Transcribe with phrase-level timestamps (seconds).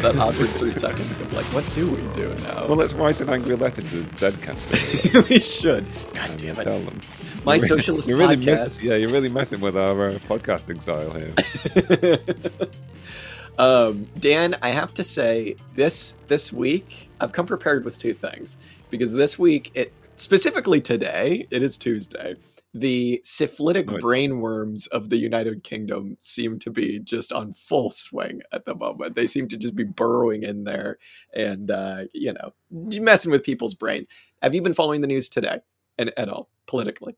[0.02, 2.66] that, awkward three seconds of like, what do we do now?
[2.66, 5.86] Well, let's write an angry letter to the Zencastr we should.
[6.14, 7.00] God damn tell them.
[7.44, 8.82] My You're socialist you're really podcast.
[8.82, 12.18] Yeah, you're really messing with our uh, podcasting style here.
[13.58, 18.56] um, Dan, I have to say this this week I've come prepared with two things
[18.88, 22.36] because this week it specifically today it is Tuesday.
[22.72, 28.64] The syphilitic brainworms of the United Kingdom seem to be just on full swing at
[28.64, 29.16] the moment.
[29.16, 30.98] They seem to just be burrowing in there
[31.34, 34.06] and uh, you know messing with people's brains.
[34.42, 35.60] Have you been following the news today
[35.98, 37.16] and at all politically?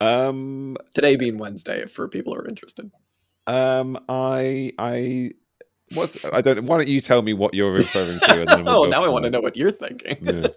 [0.00, 2.90] Um, Today being Wednesday, for people who are interested.
[3.46, 5.32] um, I, I,
[5.94, 6.64] what's I don't.
[6.64, 8.46] Why don't you tell me what you're referring to?
[8.64, 10.18] We'll oh, now I want to know what you're thinking.
[10.22, 10.48] Yeah.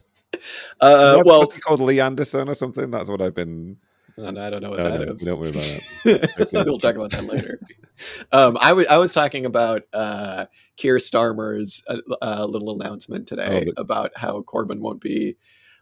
[0.82, 2.90] Uh, well, called Lee Anderson or something?
[2.90, 3.78] That's what I've been.
[4.18, 5.22] And I don't know what No, that no, is.
[5.22, 5.64] don't worry about
[6.52, 6.64] that.
[6.66, 7.60] we'll talk about that later.
[8.32, 10.48] Um, I wa- I was talking about uh,
[10.78, 15.38] Keir Starmer's uh, uh, little announcement today Oh, the- about how Corbyn won't be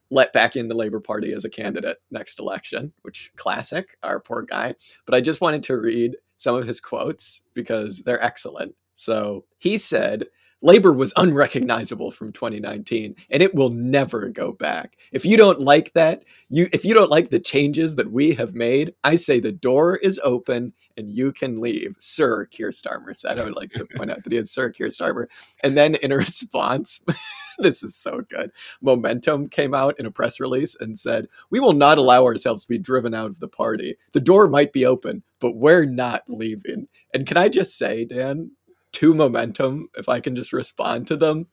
[0.09, 4.41] let back in the Labour Party as a candidate next election, which classic, our poor
[4.41, 4.75] guy.
[5.05, 8.75] But I just wanted to read some of his quotes because they're excellent.
[8.95, 10.25] So he said,
[10.61, 14.97] Labor was unrecognizable from 2019 and it will never go back.
[15.11, 18.53] If you don't like that, you if you don't like the changes that we have
[18.53, 21.95] made, I say the door is open and you can leave.
[21.99, 23.39] Sir Keir Starmer said.
[23.39, 25.25] I would like to point out that he is Sir Keir Starmer.
[25.63, 27.03] And then in a response,
[27.59, 28.51] this is so good.
[28.81, 32.69] Momentum came out in a press release and said, We will not allow ourselves to
[32.69, 33.97] be driven out of the party.
[34.11, 36.87] The door might be open, but we're not leaving.
[37.13, 38.51] And can I just say, Dan,
[38.93, 41.47] to momentum, if I can just respond to them,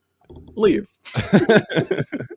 [0.56, 0.88] leave.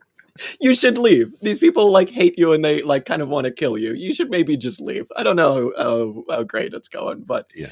[0.59, 1.33] You should leave.
[1.41, 3.93] These people like hate you and they like kind of want to kill you.
[3.93, 5.05] You should maybe just leave.
[5.15, 7.69] I don't know how, how great it's going, but Yeah.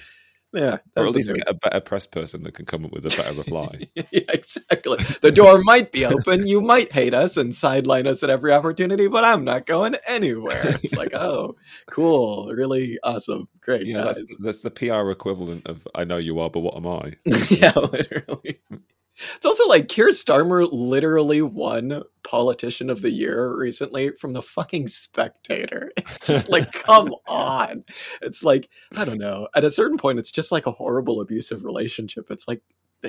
[0.53, 0.77] Yeah.
[0.95, 3.33] or at least get a better press person that can come up with a better
[3.33, 3.87] reply.
[3.95, 4.97] yeah, exactly.
[5.21, 6.47] The door might be open.
[6.47, 10.77] You might hate us and sideline us at every opportunity, but I'm not going anywhere.
[10.83, 11.55] It's like, oh,
[11.89, 16.49] cool, really awesome, great yeah, that's, that's the PR equivalent of "I know you are,
[16.49, 17.13] but what am I?"
[17.49, 18.59] yeah, literally.
[19.35, 24.87] It's also like Keir Starmer literally won Politician of the Year recently from the fucking
[24.87, 25.91] Spectator.
[25.97, 27.83] It's just like, come on.
[28.21, 29.47] It's like, I don't know.
[29.55, 32.31] At a certain point, it's just like a horrible abusive relationship.
[32.31, 32.61] It's like,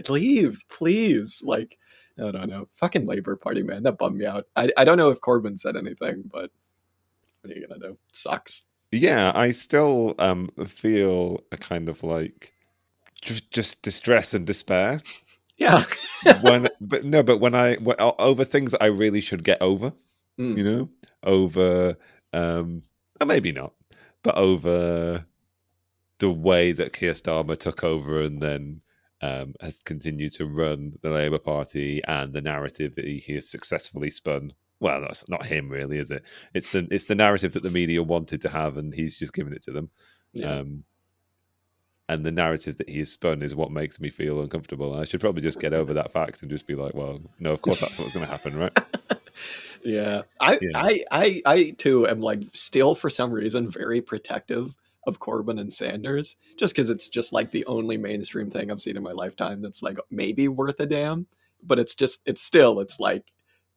[0.08, 1.42] leave, please.
[1.42, 1.78] Like,
[2.18, 2.68] I don't know.
[2.74, 3.82] Fucking Labor Party, man.
[3.84, 4.46] That bummed me out.
[4.56, 6.50] I, I don't know if Corbyn said anything, but
[7.40, 7.98] what are you going to do?
[8.12, 8.64] Sucks.
[8.92, 12.52] Yeah, I still um feel a kind of like
[13.22, 15.00] just, just distress and despair
[15.60, 15.84] Yeah.
[16.40, 19.92] when, but no, but when I when, over things that I really should get over,
[20.38, 20.56] Mm.
[20.56, 20.88] you know,
[21.22, 21.96] over
[22.32, 22.82] um,
[23.20, 23.74] or maybe not,
[24.22, 25.26] but over
[26.18, 28.80] the way that Keir Starmer took over and then
[29.20, 33.50] um, has continued to run the Labour Party and the narrative that he, he has
[33.50, 34.54] successfully spun.
[34.80, 36.22] Well, that's not him, really, is it?
[36.54, 39.52] It's the it's the narrative that the media wanted to have, and he's just given
[39.52, 39.90] it to them.
[40.32, 40.60] Yeah.
[40.60, 40.84] Um,
[42.10, 44.98] and the narrative that he has spun is what makes me feel uncomfortable.
[44.98, 47.62] I should probably just get over that fact and just be like, well, no, of
[47.62, 48.76] course that's what's going to happen, right?
[49.82, 50.22] Yeah.
[50.38, 50.70] I, Yeah.
[50.74, 54.74] I, I, I too am like still for some reason very protective
[55.06, 58.98] of Corbyn and Sanders, just because it's just like the only mainstream thing I've seen
[58.98, 61.26] in my lifetime that's like maybe worth a damn.
[61.62, 63.24] But it's just, it's still, it's like,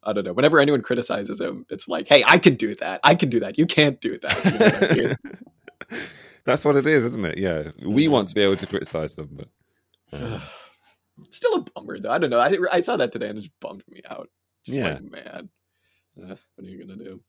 [0.04, 0.34] I don't know.
[0.34, 3.00] Whenever anyone criticizes him, it's like, hey, I can do that.
[3.04, 3.58] I can do that.
[3.58, 4.44] You can't do that.
[4.44, 6.08] You know what I mean?
[6.46, 7.38] That's what it is, isn't it?
[7.38, 9.48] Yeah, we want to be able to criticize them, but
[10.12, 10.40] uh,
[11.29, 12.12] Still a bummer though.
[12.12, 12.40] I don't know.
[12.40, 14.29] I, I saw that today and it just bummed me out.
[14.66, 14.94] Just Yeah.
[14.94, 15.50] like mad.
[16.22, 17.22] Uh, what are you gonna do?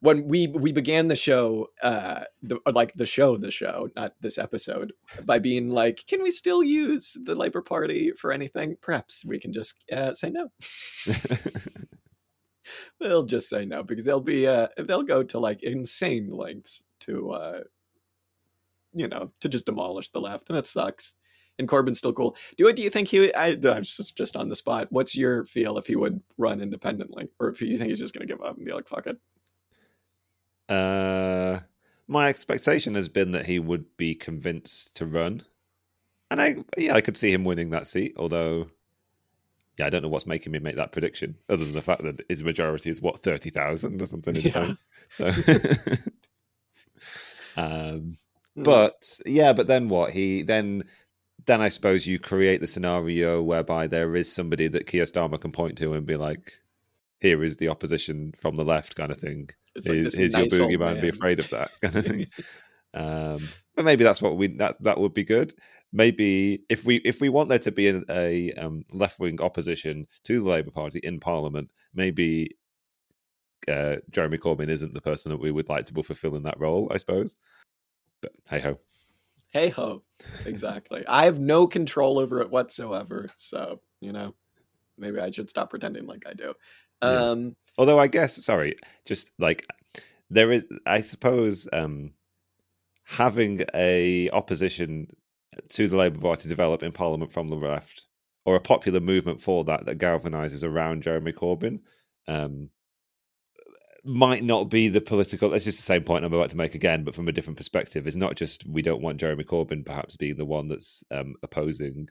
[0.00, 4.36] When we we began the show, uh, the like the show, the show, not this
[4.38, 4.92] episode,
[5.24, 8.76] by being like, can we still use the Labor Party for anything?
[8.82, 10.48] Perhaps we can just uh, say no.
[13.00, 17.30] We'll just say no because they'll be uh, they'll go to like insane lengths to
[17.30, 17.60] uh,
[18.94, 21.14] you know to just demolish the left, and it sucks.
[21.58, 22.36] And Corbyn's still cool.
[22.58, 23.32] Do what do you think he?
[23.34, 24.88] I, I'm just just on the spot.
[24.90, 28.26] What's your feel if he would run independently, or if you think he's just going
[28.26, 29.18] to give up and be like, "Fuck it"?
[30.68, 31.60] uh,
[32.08, 35.42] my expectation has been that he would be convinced to run,
[36.30, 38.14] and I yeah, I could see him winning that seat.
[38.16, 38.68] Although,
[39.78, 42.24] yeah, I don't know what's making me make that prediction, other than the fact that
[42.28, 44.78] his majority is what thirty thousand or something insane.
[45.08, 45.26] So,
[47.56, 48.14] um,
[48.56, 48.64] Mm.
[48.64, 50.12] but yeah, but then what?
[50.12, 50.84] He then
[51.46, 55.52] then I suppose you create the scenario whereby there is somebody that Keir Starmer can
[55.52, 56.54] point to and be like,
[57.20, 59.50] "Here is the opposition from the left," kind of thing.
[59.74, 61.02] It's like Here's, nice your boogeyman.
[61.02, 62.26] Be afraid of that kind of thing.
[62.94, 65.52] um, but maybe that's what we that that would be good.
[65.92, 70.06] Maybe if we if we want there to be a, a um, left wing opposition
[70.24, 72.56] to the Labour Party in Parliament, maybe
[73.68, 76.90] uh, Jeremy Corbyn isn't the person that we would like to be fulfilling that role.
[76.92, 77.36] I suppose.
[78.22, 78.78] But hey ho.
[79.52, 80.02] Hey ho.
[80.44, 81.04] Exactly.
[81.06, 83.26] I have no control over it whatsoever.
[83.36, 84.34] So you know,
[84.98, 86.54] maybe I should stop pretending like I do.
[87.02, 87.30] Yeah.
[87.30, 89.66] Um, Although I guess, sorry, just like
[90.30, 92.12] there is, I suppose, um,
[93.04, 95.08] having a opposition
[95.70, 98.04] to the Labour Party develop in Parliament from the left,
[98.44, 101.80] or a popular movement for that that galvanises around Jeremy Corbyn,
[102.28, 102.70] um,
[104.06, 105.50] might not be the political.
[105.50, 108.06] This is the same point I'm about to make again, but from a different perspective.
[108.06, 112.08] It's not just we don't want Jeremy Corbyn perhaps being the one that's um, opposing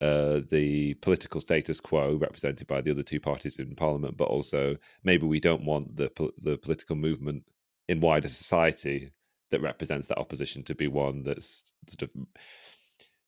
[0.00, 4.76] uh, the political status quo represented by the other two parties in parliament, but also
[5.04, 7.44] maybe we don't want the the political movement
[7.88, 9.10] in wider society
[9.50, 12.26] that represents that opposition to be one that's sort of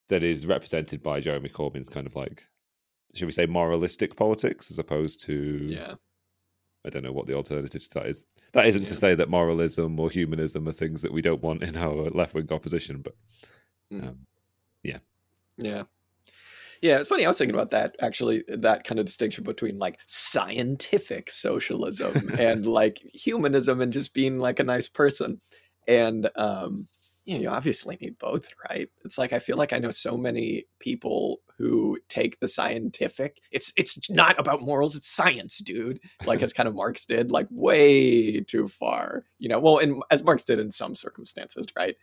[0.09, 2.43] that is represented by Jeremy Corbyn's kind of like,
[3.15, 5.95] should we say, moralistic politics as opposed to yeah.
[6.85, 8.25] I don't know what the alternative to that is.
[8.53, 8.89] That isn't Yeah.
[8.89, 12.35] to say that moralism or humanism are things that we don't want in our left
[12.35, 13.15] wing opposition, but
[13.93, 14.09] Mm.
[14.09, 14.27] um,
[15.57, 15.85] Yeah.
[16.83, 17.25] Yeah, it's funny.
[17.25, 22.67] I was thinking about that actually, that kind of distinction between like scientific socialism and
[22.67, 25.41] like humanism and just being like a nice person.
[25.87, 26.89] And um,
[27.25, 28.89] you know, you obviously need both, right?
[29.05, 33.39] It's like I feel like I know so many people who take the scientific.
[33.51, 36.01] It's it's not about morals, it's science, dude.
[36.27, 39.25] Like as kind of Marx did, like way too far.
[39.39, 41.97] You know, well, and as Marx did in some circumstances, right?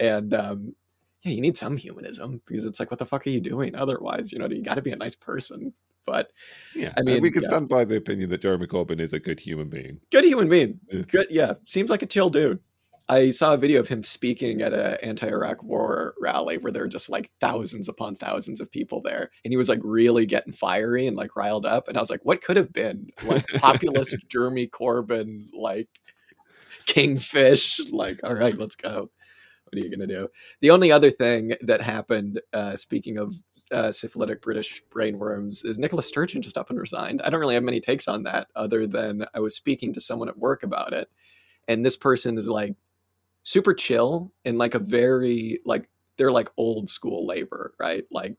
[0.00, 0.74] And um,
[1.22, 4.32] yeah, you need some humanism because it's like, what the fuck are you doing otherwise?
[4.32, 5.72] You know, you got to be a nice person.
[6.06, 6.32] But
[6.74, 7.48] yeah, I mean, we can yeah.
[7.48, 10.00] stand by the opinion that Jeremy Corbyn is a good human being.
[10.10, 10.78] good human being.
[10.90, 11.02] Yeah.
[11.02, 11.54] Good, yeah.
[11.66, 12.60] Seems like a chill dude.
[13.08, 16.88] I saw a video of him speaking at an anti-Iraq war rally where there were
[16.88, 21.06] just like thousands upon thousands of people there, and he was like really getting fiery
[21.06, 21.88] and like riled up.
[21.88, 25.88] And I was like, what could have been like populist Jeremy Corbyn, like
[26.86, 27.78] kingfish?
[27.90, 29.10] Like, all right, let's go.
[29.64, 30.28] What are you gonna do?
[30.60, 33.34] The only other thing that happened, uh, speaking of
[33.70, 37.20] uh, syphilitic British brainworms, is Nicola Sturgeon just up and resigned.
[37.20, 40.30] I don't really have many takes on that, other than I was speaking to someone
[40.30, 41.10] at work about it,
[41.68, 42.74] and this person is like
[43.44, 44.90] super chill and like a mm-hmm.
[44.90, 48.04] very like they're like old school labor, right?
[48.10, 48.36] Like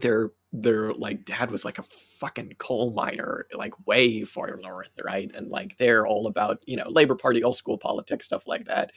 [0.00, 1.84] their their like dad was like a
[2.18, 5.30] fucking coal miner, like way far north, right?
[5.34, 8.92] And like they're all about you know Labor Party, old school politics, stuff like that.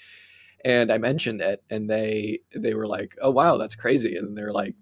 [0.65, 4.53] And I mentioned it, and they they were like, "Oh wow, that's crazy," and they're
[4.53, 4.75] like.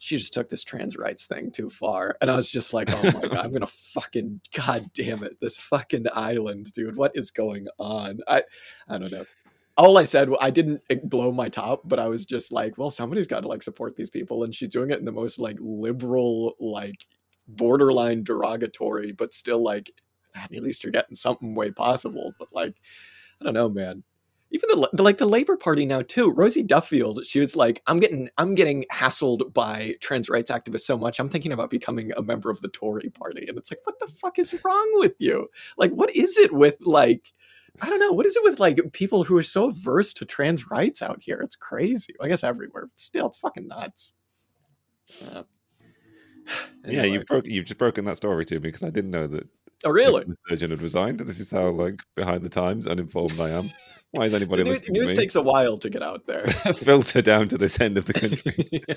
[0.00, 2.18] She just took this trans rights thing too far.
[2.20, 5.40] And I was just like, oh my God, I'm going to fucking, God damn it,
[5.40, 6.96] this fucking island, dude.
[6.96, 8.18] What is going on?
[8.28, 8.42] I,
[8.86, 9.24] I don't know
[9.76, 12.90] all I said, I didn't eh, blow my top, but I was just like, well,
[12.90, 15.56] somebody's got to like support these people, and she's doing it in the most like
[15.60, 17.06] liberal, like
[17.48, 19.90] borderline derogatory, but still like,
[20.34, 22.32] "Man, at least you're getting something way possible.
[22.38, 22.74] But like,
[23.40, 24.02] I don't know, man.
[24.52, 26.30] Even the, the like the Labor Party now too.
[26.30, 30.96] Rosie Duffield, she was like, I'm getting I'm getting hassled by trans rights activists so
[30.96, 31.18] much.
[31.18, 34.06] I'm thinking about becoming a member of the Tory Party, and it's like, what the
[34.06, 35.48] fuck is wrong with you?
[35.76, 37.32] Like, what is it with like?
[37.80, 38.12] I don't know.
[38.12, 41.40] What is it with like people who are so averse to trans rights out here?
[41.40, 42.14] It's crazy.
[42.20, 44.14] I guess everywhere, but still, it's fucking nuts.
[45.20, 45.42] Yeah.
[46.86, 49.48] Yeah, you've broke, you've just broken that story to me because I didn't know that
[49.84, 50.20] Oh, really?
[50.20, 51.20] Nicola Sturgeon had resigned.
[51.20, 53.70] This is how like behind the times, uninformed I am.
[54.12, 56.40] Why is anybody news, listening news takes a while to get out there.
[56.74, 58.70] Filter down to this end of the country.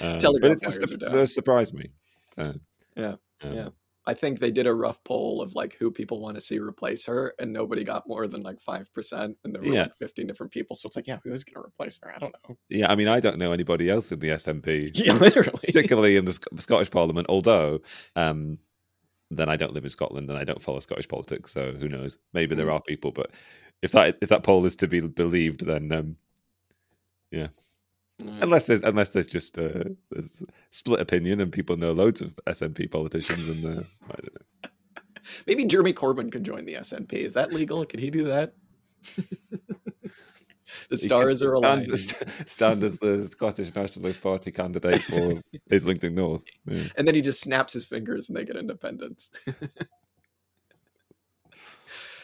[0.00, 0.12] Yeah.
[0.12, 1.90] Um, but it just surprised me.
[2.38, 2.54] So,
[2.96, 3.68] Yeah, um, yeah.
[4.10, 7.04] I think they did a rough poll of like who people want to see replace
[7.06, 9.82] her, and nobody got more than like five percent, and there were Yeah.
[9.84, 10.76] like fifteen different people.
[10.76, 12.12] So it's like, yeah, who is going to replace her?
[12.14, 12.56] I don't know.
[12.68, 12.90] yeah.
[12.90, 14.90] I mean, I don't know anybody else in the SNP.
[15.06, 15.60] Yeah, literally.
[15.64, 17.28] particularly in the Sc- Scottish Parliament.
[17.30, 17.80] Although,
[18.16, 18.58] um,
[19.30, 22.18] then I don't live in Scotland and I don't follow Scottish politics, so who knows?
[22.34, 22.74] Maybe there Mm.
[22.74, 23.30] are people, but
[23.82, 26.16] if that if that poll is to be believed, then um,
[27.32, 27.50] Mm.
[28.40, 32.90] Unless there's unless there's just uh, there's split opinion and people know loads of SNP
[32.90, 34.70] politicians and uh, I don't know.
[35.46, 37.12] Maybe Jeremy Corbyn could join the SNP.
[37.12, 37.84] Is that legal?
[37.84, 38.54] Could he do that?
[40.88, 41.96] the stars are stand, aligning.
[42.46, 45.40] stand as the Scottish Nationalist Party candidate for
[45.72, 46.44] Islington North.
[46.66, 46.84] Yeah.
[46.96, 49.30] and then he just snaps his fingers and they get independence.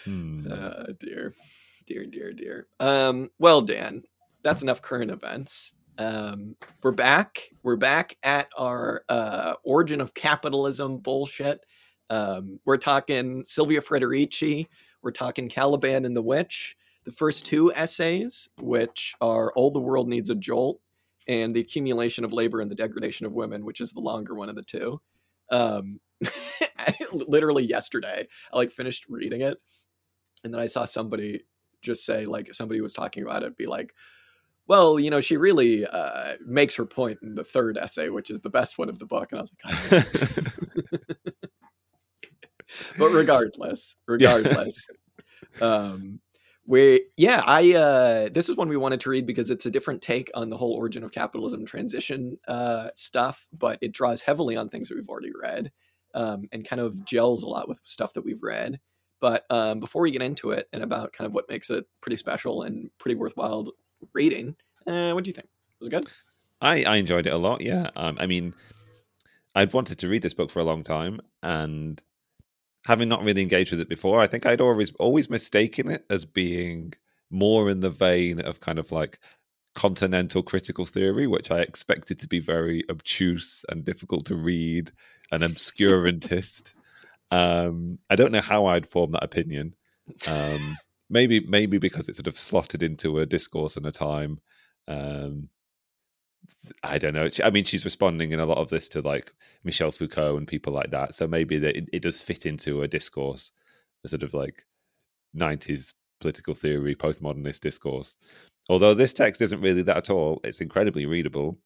[0.04, 0.46] Hmm.
[0.50, 1.34] uh, dear,
[1.84, 2.68] dear, dear, dear.
[2.78, 4.04] Um, well, Dan,
[4.42, 5.74] that's enough current events.
[5.98, 7.42] Um, we're back.
[7.62, 11.64] We're back at our uh, origin of capitalism bullshit.
[12.10, 14.66] Um, we're talking Silvia Federici.
[15.02, 16.76] We're talking Caliban and the Witch.
[17.04, 20.80] the first two essays, which are All the World Needs a Jolt
[21.28, 24.48] and The Accumulation of Labor and the Degradation of Women, which is the longer one
[24.48, 25.00] of the two.
[25.50, 26.00] Um,
[27.12, 29.58] literally yesterday, I like finished reading it,
[30.44, 31.44] and then I saw somebody
[31.80, 33.94] just say, like, somebody was talking about it, be like,
[34.68, 38.40] well, you know, she really uh, makes her point in the third essay, which is
[38.40, 39.28] the best one of the book.
[39.30, 39.52] And I was
[39.92, 40.06] like,
[42.98, 44.86] but regardless, regardless,
[45.60, 46.20] um,
[46.66, 50.02] we yeah, I uh, this is one we wanted to read because it's a different
[50.02, 54.68] take on the whole origin of capitalism transition uh, stuff, but it draws heavily on
[54.68, 55.70] things that we've already read
[56.14, 58.80] um, and kind of gels a lot with stuff that we've read.
[59.20, 62.16] But um, before we get into it and about kind of what makes it pretty
[62.16, 63.64] special and pretty worthwhile
[64.12, 65.48] reading, uh, what do you think?
[65.80, 66.06] Was it good?
[66.60, 67.60] I, I enjoyed it a lot.
[67.60, 68.54] Yeah, um, I mean,
[69.54, 72.00] I'd wanted to read this book for a long time, and
[72.86, 76.24] having not really engaged with it before, I think I'd always always mistaken it as
[76.24, 76.94] being
[77.30, 79.18] more in the vein of kind of like
[79.74, 84.92] continental critical theory, which I expected to be very obtuse and difficult to read
[85.30, 86.72] and obscurantist.
[87.30, 89.74] um, I don't know how I'd form that opinion.
[90.28, 90.76] Um,
[91.08, 94.40] maybe maybe because it's sort of slotted into a discourse and a time.
[94.88, 95.48] Um,
[96.82, 97.28] I don't know.
[97.44, 99.32] I mean, she's responding in a lot of this to like
[99.64, 101.14] Michel Foucault and people like that.
[101.14, 103.50] So maybe that it, it does fit into a discourse,
[104.04, 104.64] a sort of like
[105.36, 108.16] 90s political theory, postmodernist discourse.
[108.68, 111.58] Although this text isn't really that at all, it's incredibly readable.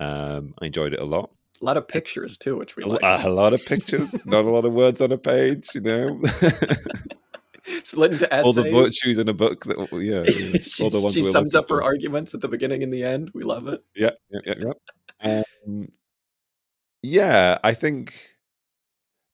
[0.00, 1.30] Um, I enjoyed it a lot.
[1.62, 3.24] A lot of pictures too, which we a, like.
[3.24, 6.20] a lot of pictures, not a lot of words on a page, you know.
[7.84, 8.44] split into essays.
[8.44, 10.24] All the virtues in a book that yeah,
[10.62, 13.30] she, she sums up her arguments at the beginning and the end.
[13.34, 13.82] We love it.
[13.94, 14.72] Yeah, yeah, yeah.
[15.22, 15.42] yeah.
[15.66, 15.88] Um,
[17.02, 18.14] yeah, I think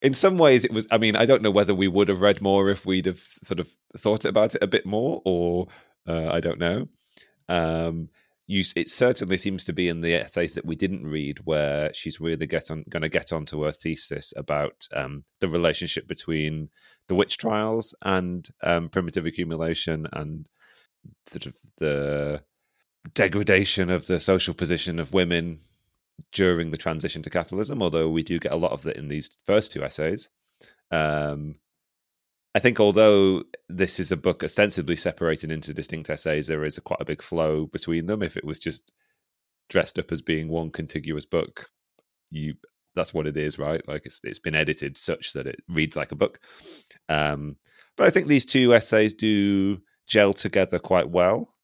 [0.02, 0.86] in some ways it was.
[0.90, 3.60] I mean, I don't know whether we would have read more if we'd have sort
[3.60, 5.68] of thought about it a bit more, or
[6.06, 6.88] uh, I don't know.
[7.48, 8.08] Um,
[8.46, 12.20] you, it certainly seems to be in the essays that we didn't read where she's
[12.20, 16.68] really get on going to get onto her thesis about um, the relationship between
[17.10, 20.48] the witch trials and um, primitive accumulation and
[21.28, 22.40] sort of the
[23.14, 25.58] degradation of the social position of women
[26.30, 27.82] during the transition to capitalism.
[27.82, 30.30] Although we do get a lot of that in these first two essays.
[30.92, 31.56] Um,
[32.54, 36.80] I think although this is a book ostensibly separated into distinct essays, there is a
[36.80, 38.22] quite a big flow between them.
[38.22, 38.92] If it was just
[39.68, 41.70] dressed up as being one contiguous book,
[42.30, 42.54] you
[43.00, 43.86] that's what it is, right?
[43.88, 46.38] Like it's it's been edited such that it reads like a book.
[47.08, 47.56] Um,
[47.96, 51.54] but I think these two essays do gel together quite well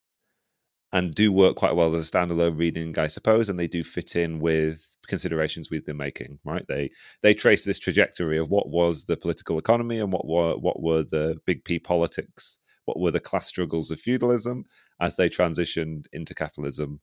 [0.93, 4.17] and do work quite well as a standalone reading, I suppose, and they do fit
[4.17, 6.39] in with considerations we've been making.
[6.45, 6.65] Right?
[6.69, 6.91] They
[7.23, 11.03] they trace this trajectory of what was the political economy and what were what were
[11.03, 14.65] the big P politics, what were the class struggles of feudalism
[15.01, 17.01] as they transitioned into capitalism,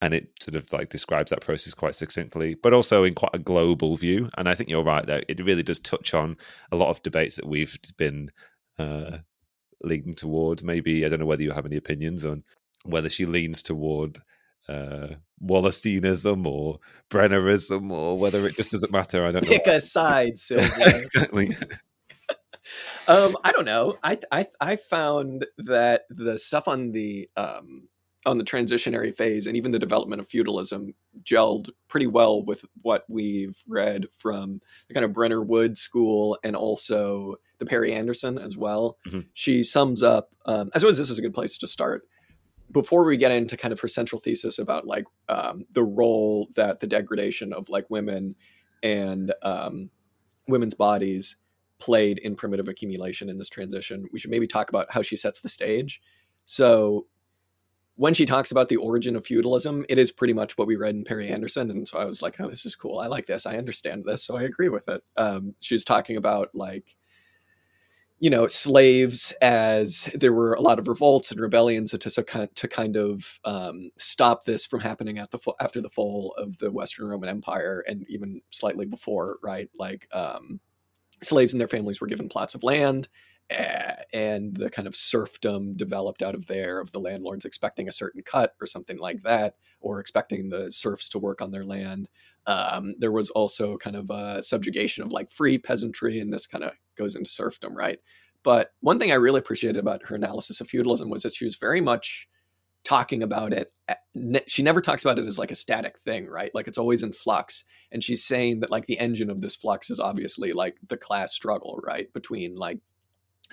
[0.00, 3.38] and it sort of like describes that process quite succinctly, but also in quite a
[3.38, 4.28] global view.
[4.36, 6.36] And I think you're right that it really does touch on
[6.72, 8.30] a lot of debates that we've been.
[8.78, 9.18] Uh,
[9.82, 12.42] leaning toward maybe i don't know whether you have any opinions on
[12.84, 14.22] whether she leans toward
[14.68, 15.08] uh,
[15.42, 16.78] Wallersteinism or
[17.10, 19.26] Brennerism or whether it just doesn't matter.
[19.26, 19.74] I don't Pick know.
[19.74, 20.98] a side, Silvia.
[20.98, 21.56] exactly.
[23.08, 23.96] um, I don't know.
[24.02, 27.88] I, I I found that the stuff on the um,
[28.26, 33.04] on the transitionary phase and even the development of feudalism gelled pretty well with what
[33.08, 38.56] we've read from the kind of Brenner Wood school and also the Perry Anderson as
[38.56, 38.98] well.
[39.06, 39.20] Mm-hmm.
[39.34, 40.30] She sums up.
[40.46, 42.06] Um, I suppose this is a good place to start
[42.70, 46.80] before we get into kind of her central thesis about like um, the role that
[46.80, 48.34] the degradation of like women
[48.82, 49.90] and um,
[50.48, 51.36] women's bodies
[51.78, 55.40] played in primitive accumulation in this transition, we should maybe talk about how she sets
[55.40, 56.00] the stage.
[56.46, 57.06] So
[57.96, 60.94] when she talks about the origin of feudalism, it is pretty much what we read
[60.94, 61.70] in Perry Anderson.
[61.70, 62.98] And so I was like, oh, this is cool.
[62.98, 63.46] I like this.
[63.46, 64.24] I understand this.
[64.24, 65.02] So I agree with it.
[65.16, 66.96] Um, she's talking about like
[68.20, 71.98] you know slaves as there were a lot of revolts and rebellions to
[72.54, 76.70] to kind of um, stop this from happening at the after the fall of the
[76.70, 79.68] Western Roman Empire and even slightly before, right?
[79.78, 80.60] Like um,
[81.22, 83.08] slaves and their families were given plots of land,
[83.50, 88.22] and the kind of serfdom developed out of there of the landlords expecting a certain
[88.22, 92.08] cut or something like that, or expecting the serfs to work on their land.
[92.46, 96.64] Um, there was also kind of a subjugation of like free peasantry, and this kind
[96.64, 97.98] of goes into serfdom, right?
[98.42, 101.56] But one thing I really appreciated about her analysis of feudalism was that she was
[101.56, 102.28] very much
[102.84, 103.72] talking about it.
[104.46, 106.54] She never talks about it as like a static thing, right?
[106.54, 107.64] Like it's always in flux.
[107.90, 111.32] And she's saying that like the engine of this flux is obviously like the class
[111.32, 112.12] struggle, right?
[112.12, 112.80] Between like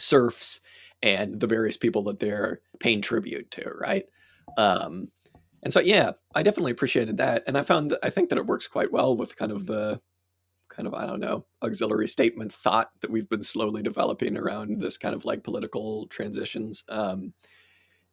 [0.02, 0.62] serfs
[1.04, 4.06] and the various people that they're paying tribute to, right?
[4.58, 5.10] Um,
[5.64, 8.68] and so, yeah, I definitely appreciated that, and I found I think that it works
[8.68, 10.02] quite well with kind of the
[10.70, 14.98] kind of I don't know auxiliary statements thought that we've been slowly developing around this
[14.98, 16.84] kind of like political transitions.
[16.90, 17.34] Um,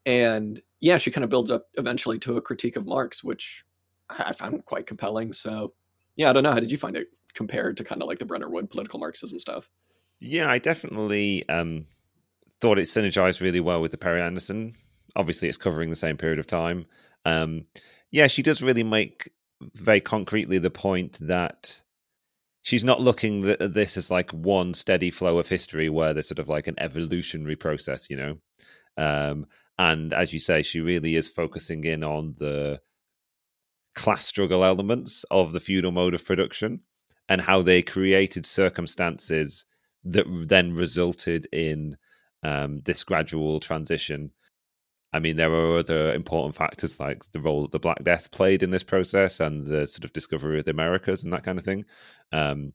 [0.05, 3.65] and yeah, she kind of builds up eventually to a critique of Marx, which
[4.11, 5.33] I found quite compelling.
[5.33, 5.75] So
[6.17, 6.53] yeah, I don't know.
[6.53, 9.39] How did you find it compared to kind of like the Brenner Wood political Marxism
[9.39, 9.71] stuff?
[10.21, 11.87] Yeah, I definitely um,
[12.61, 14.75] thought it synergized really well with the Perry Anderson.
[15.17, 16.87] Obviously, it's covering the same period of time.
[17.25, 17.65] Um,
[18.11, 19.31] yeah, she does really make
[19.75, 21.81] very concretely the point that
[22.63, 26.39] she's not looking at this as like one steady flow of history where there's sort
[26.39, 28.39] of like an evolutionary process, you know.
[28.97, 29.47] Um,
[29.79, 32.81] and as you say, she really is focusing in on the
[33.95, 36.81] class struggle elements of the feudal mode of production
[37.29, 39.65] and how they created circumstances
[40.05, 41.97] that then resulted in
[42.43, 44.33] um, this gradual transition.
[45.13, 48.63] I mean, there are other important factors like the role that the Black Death played
[48.63, 51.65] in this process and the sort of discovery of the Americas and that kind of
[51.65, 51.85] thing.
[52.33, 52.75] Um,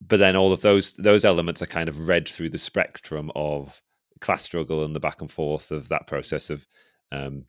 [0.00, 3.82] but then all of those those elements are kind of read through the spectrum of
[4.20, 6.66] class struggle and the back and forth of that process of
[7.10, 7.44] um,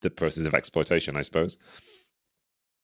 [0.00, 1.56] the process of exploitation, I suppose.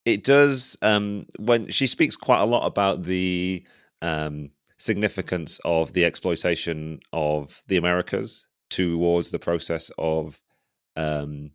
[0.09, 3.63] It does um, when she speaks quite a lot about the
[4.01, 10.41] um, significance of the exploitation of the Americas towards the process of
[10.97, 11.51] um,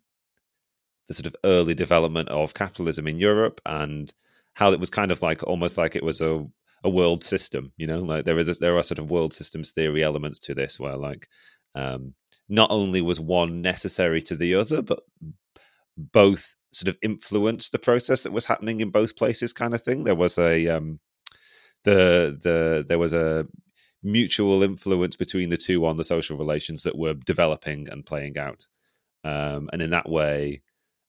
[1.08, 4.14] the sort of early development of capitalism in Europe and
[4.52, 6.46] how it was kind of like almost like it was a
[6.84, 7.72] a world system.
[7.76, 10.54] You know, like there is a, there are sort of world systems theory elements to
[10.54, 11.26] this where like
[11.74, 12.14] um,
[12.48, 15.00] not only was one necessary to the other, but
[15.96, 20.04] both sort of influenced the process that was happening in both places, kind of thing.
[20.04, 21.00] There was a um,
[21.84, 23.46] the the there was a
[24.02, 28.66] mutual influence between the two on the social relations that were developing and playing out,
[29.24, 30.62] um, and in that way.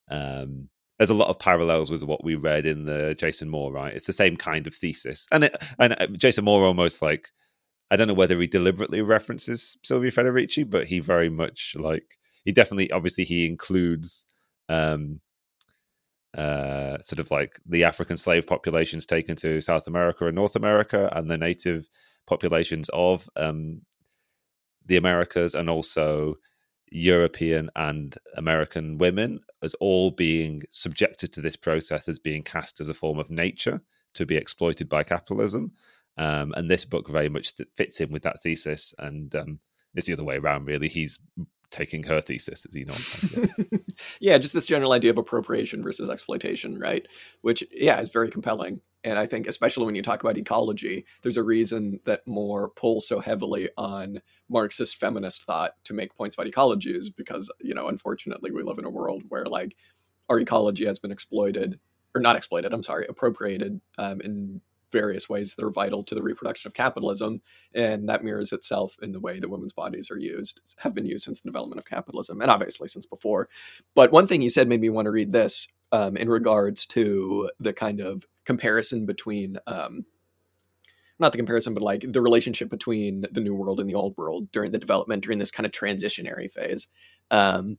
[0.10, 3.94] Um, there's a lot of parallels with what we read in the Jason Moore, right?
[3.94, 7.30] It's the same kind of thesis, and it, and uh, Jason Moore almost like
[7.92, 12.52] I don't know whether he deliberately references Silvia Federici, but he very much like he
[12.52, 14.26] definitely obviously he includes
[14.70, 15.20] um
[16.36, 21.10] uh sort of like the African slave populations taken to South America and North America
[21.16, 21.88] and the native
[22.28, 23.82] populations of um
[24.86, 26.36] the Americas and also
[26.92, 32.90] European and American women as all being subjected to this process as being cast as
[32.90, 33.82] a form of nature
[34.14, 35.72] to be exploited by capitalism.
[36.18, 38.94] Um, and this book very much fits in with that thesis.
[38.98, 39.60] And um,
[39.94, 40.88] it's the other way around, really.
[40.88, 41.20] He's
[41.76, 43.82] taking her thesis, is he not?
[44.20, 47.06] yeah, just this general idea of appropriation versus exploitation, right?
[47.42, 48.82] Which, yeah, is very compelling.
[49.04, 53.08] And I think, especially when you talk about ecology, there's a reason that Moore pulls
[53.08, 57.88] so heavily on Marxist feminist thought to make points about ecology, is because, you know,
[57.88, 59.76] unfortunately, we live in a world where, like,
[60.30, 61.80] our ecology has been exploited,
[62.16, 66.22] or not exploited, I'm sorry, appropriated um, in various ways that are vital to the
[66.22, 67.42] reproduction of capitalism.
[67.74, 71.26] And that mirrors itself in the way that women's bodies are used, have been used
[71.26, 73.50] since the development of capitalism, and obviously since before.
[73.94, 77.50] But one thing you said made me want to read this um, in regards to
[77.60, 79.58] the kind of comparison between.
[79.68, 80.06] Um,
[81.18, 84.52] not the comparison, but like the relationship between the new world and the old world
[84.52, 86.90] during the development, during this kind of transitionary phase.
[87.32, 87.78] Um,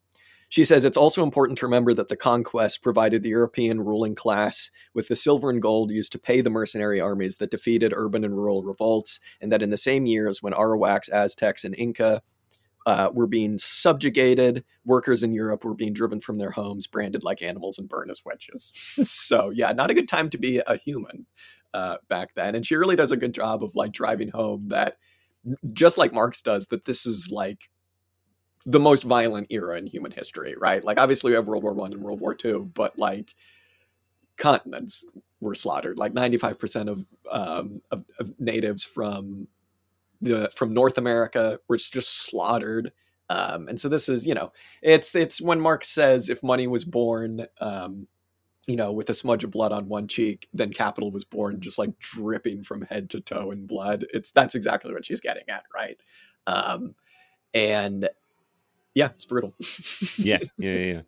[0.49, 4.71] she says it's also important to remember that the conquest provided the European ruling class
[4.95, 8.37] with the silver and gold used to pay the mercenary armies that defeated urban and
[8.37, 12.23] rural revolts, and that in the same years when Arawaks, Aztecs, and Inca
[12.87, 17.43] uh, were being subjugated, workers in Europe were being driven from their homes, branded like
[17.43, 18.71] animals, and burned as witches.
[19.03, 21.27] so, yeah, not a good time to be a human
[21.75, 22.55] uh, back then.
[22.55, 24.99] And she really does a good job of like driving home that,
[25.73, 27.69] just like Marx does, that this is like
[28.67, 30.83] the most violent era in human history, right?
[30.83, 33.35] Like obviously we have World War One and World War Two, but like
[34.37, 35.05] continents
[35.41, 35.99] were slaughtered.
[35.99, 39.47] Like ninety five percent of, um, of, of natives from
[40.21, 42.93] the from North America were just slaughtered.
[43.29, 44.53] Um, and so this is, you know,
[44.83, 48.09] it's it's when Marx says if money was born, um,
[48.67, 51.79] you know, with a smudge of blood on one cheek, then capital was born just
[51.79, 54.07] like dripping from head to toe in blood.
[54.13, 56.01] It's that's exactly what she's getting at, right?
[56.49, 56.95] Um,
[57.55, 58.09] and
[58.97, 59.55] yeah, it's brutal.
[60.17, 61.01] yeah, yeah, yeah,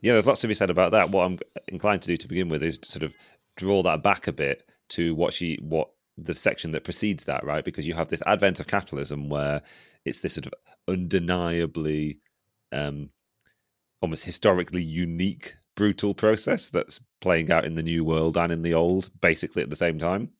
[0.00, 0.12] yeah.
[0.14, 1.10] There's lots to be said about that.
[1.10, 1.38] What I'm
[1.68, 3.14] inclined to do to begin with is sort of
[3.54, 7.66] draw that back a bit to what she what the section that precedes that, right?
[7.66, 9.60] Because you have this advent of capitalism where
[10.06, 10.54] it's this sort of
[10.88, 12.18] undeniably,
[12.72, 13.10] um,
[14.00, 18.72] almost historically unique, brutal process that's playing out in the new world and in the
[18.72, 20.30] old, basically at the same time.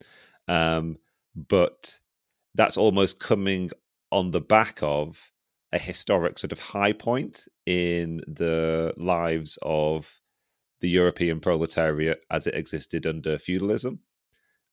[0.48, 0.96] Um,
[1.36, 1.98] but
[2.54, 3.72] that's almost coming
[4.10, 5.18] on the back of
[5.72, 10.20] a historic sort of high point in the lives of
[10.80, 14.00] the European proletariat as it existed under feudalism.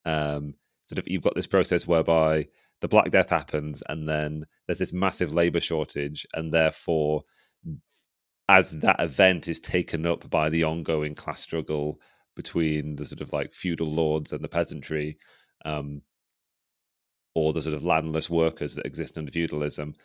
[0.05, 0.55] Um,
[0.85, 2.47] sort of, you've got this process whereby
[2.81, 7.23] the Black Death happens, and then there's this massive labor shortage, and therefore,
[8.47, 11.99] as that event is taken up by the ongoing class struggle
[12.35, 15.17] between the sort of like feudal lords and the peasantry,
[15.63, 16.01] um,
[17.33, 19.95] or the sort of landless workers that exist under feudalism,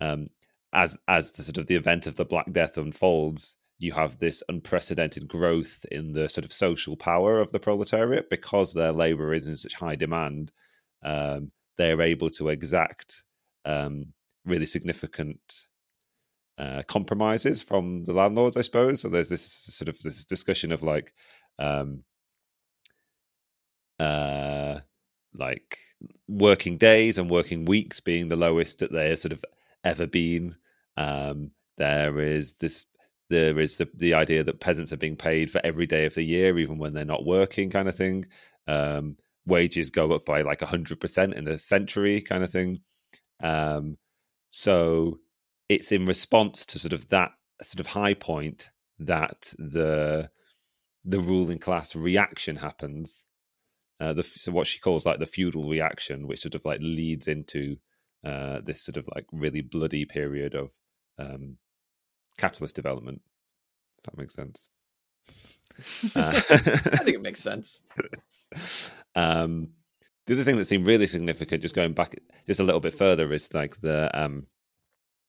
[0.00, 0.28] um,
[0.72, 4.42] as as the sort of the event of the Black Death unfolds, you have this
[4.48, 9.46] unprecedented growth in the sort of social power of the proletariat because their labor is
[9.46, 10.52] in such high demand.
[11.04, 13.22] Um, they're able to exact
[13.64, 14.12] um,
[14.44, 15.66] really significant
[16.58, 19.02] uh, compromises from the landlords, I suppose.
[19.02, 21.12] So there's this sort of this discussion of like,
[21.58, 22.02] um,
[23.98, 24.80] uh,
[25.34, 25.78] like
[26.28, 29.44] working days and working weeks being the lowest that they have sort of
[29.86, 30.56] ever been.
[30.96, 32.86] Um, there is this
[33.28, 36.22] there is the, the idea that peasants are being paid for every day of the
[36.22, 38.26] year, even when they're not working, kind of thing.
[38.68, 42.80] Um, wages go up by like 100% in a century, kind of thing.
[43.42, 43.98] Um,
[44.50, 45.18] so
[45.68, 50.30] it's in response to sort of that sort of high point that the
[51.04, 53.24] the ruling class reaction happens.
[54.00, 57.28] Uh, the, so what she calls like the feudal reaction, which sort of like leads
[57.28, 57.76] into
[58.24, 60.72] uh, this sort of like really bloody period of
[61.18, 61.56] um,
[62.38, 63.22] capitalist development.
[63.98, 64.68] If that makes sense.
[66.16, 66.58] Uh, I
[67.04, 67.82] think it makes sense.
[69.14, 69.70] Um,
[70.26, 73.32] the other thing that seemed really significant, just going back just a little bit further,
[73.32, 74.46] is like the um,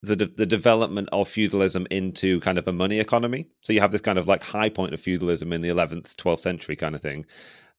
[0.02, 3.48] the de- the development of feudalism into kind of a money economy.
[3.62, 6.40] So you have this kind of like high point of feudalism in the 11th, 12th
[6.40, 7.26] century kind of thing,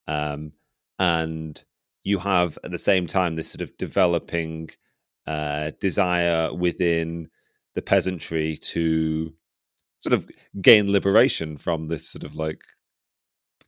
[0.06, 0.52] um,
[0.98, 1.62] and
[2.02, 4.70] you have at the same time this sort of developing
[5.28, 7.28] uh, desire within
[7.74, 9.30] the peasantry to
[10.00, 10.26] sort of
[10.62, 12.62] gain liberation from this sort of like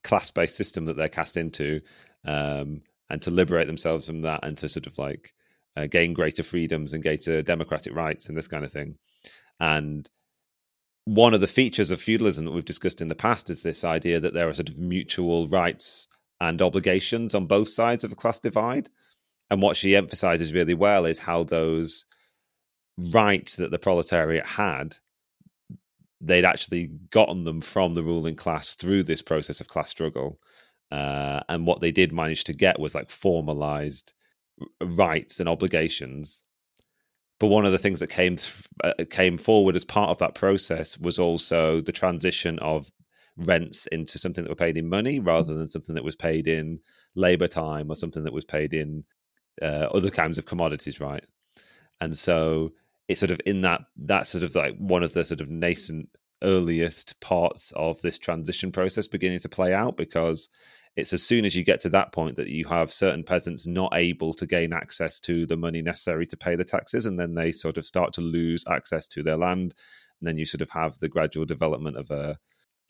[0.03, 1.83] class based system that they're cast into
[2.25, 5.35] um, and to liberate themselves from that and to sort of like
[5.77, 8.94] uh, gain greater freedoms and greater democratic rights and this kind of thing.
[9.61, 10.09] And
[11.05, 14.18] one of the features of feudalism that we've discussed in the past is this idea
[14.18, 16.09] that there are sort of mutual rights
[16.40, 18.88] and obligations on both sides of the class divide.
[19.50, 22.06] And what she emphasizes really well is how those
[23.12, 24.96] rights that the proletariat had
[26.20, 30.38] they'd actually gotten them from the ruling class through this process of class struggle.
[30.90, 34.12] Uh, and what they did manage to get was like formalized
[34.82, 36.42] rights and obligations.
[37.38, 40.34] But one of the things that came th- uh, came forward as part of that
[40.34, 42.90] process was also the transition of
[43.38, 46.80] rents into something that were paid in money rather than something that was paid in
[47.14, 49.04] labor time or something that was paid in
[49.62, 51.24] uh, other kinds of commodities right?
[52.00, 52.72] And so
[53.08, 56.08] it's sort of in that that sort of like one of the sort of nascent
[56.42, 60.48] earliest parts of this transition process beginning to play out because
[60.96, 63.92] it's as soon as you get to that point that you have certain peasants not
[63.94, 67.52] able to gain access to the money necessary to pay the taxes and then they
[67.52, 69.74] sort of start to lose access to their land
[70.20, 72.38] and then you sort of have the gradual development of a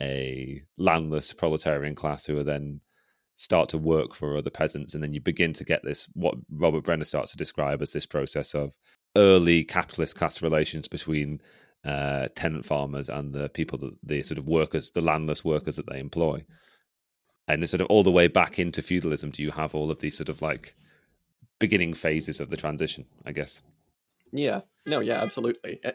[0.00, 2.80] a landless proletarian class who are then
[3.40, 6.84] start to work for other peasants and then you begin to get this what robert
[6.84, 8.72] brenner starts to describe as this process of
[9.16, 11.40] early capitalist class relations between
[11.84, 15.88] uh, tenant farmers and the people that the sort of workers, the landless workers that
[15.88, 16.44] they employ.
[17.48, 20.16] And sort of all the way back into feudalism, do you have all of these
[20.16, 20.74] sort of like
[21.58, 23.06] beginning phases of the transition?
[23.24, 23.62] I guess.
[24.32, 24.60] Yeah.
[24.86, 25.00] No.
[25.00, 25.22] Yeah.
[25.22, 25.80] Absolutely.
[25.82, 25.92] Eh,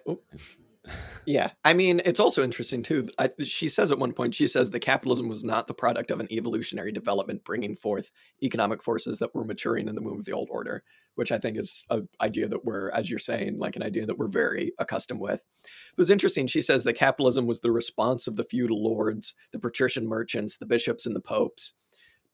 [1.26, 3.08] yeah, I mean, it's also interesting too.
[3.18, 6.20] I, she says at one point, she says that capitalism was not the product of
[6.20, 8.12] an evolutionary development bringing forth
[8.44, 10.84] economic forces that were maturing in the womb of the old order,
[11.16, 14.18] which I think is an idea that we're, as you're saying, like an idea that
[14.18, 15.42] we're very accustomed with.
[15.64, 16.48] It was interesting.
[16.48, 20.66] She says that capitalism was the response of the feudal lords, the patrician merchants, the
[20.66, 21.74] bishops, and the popes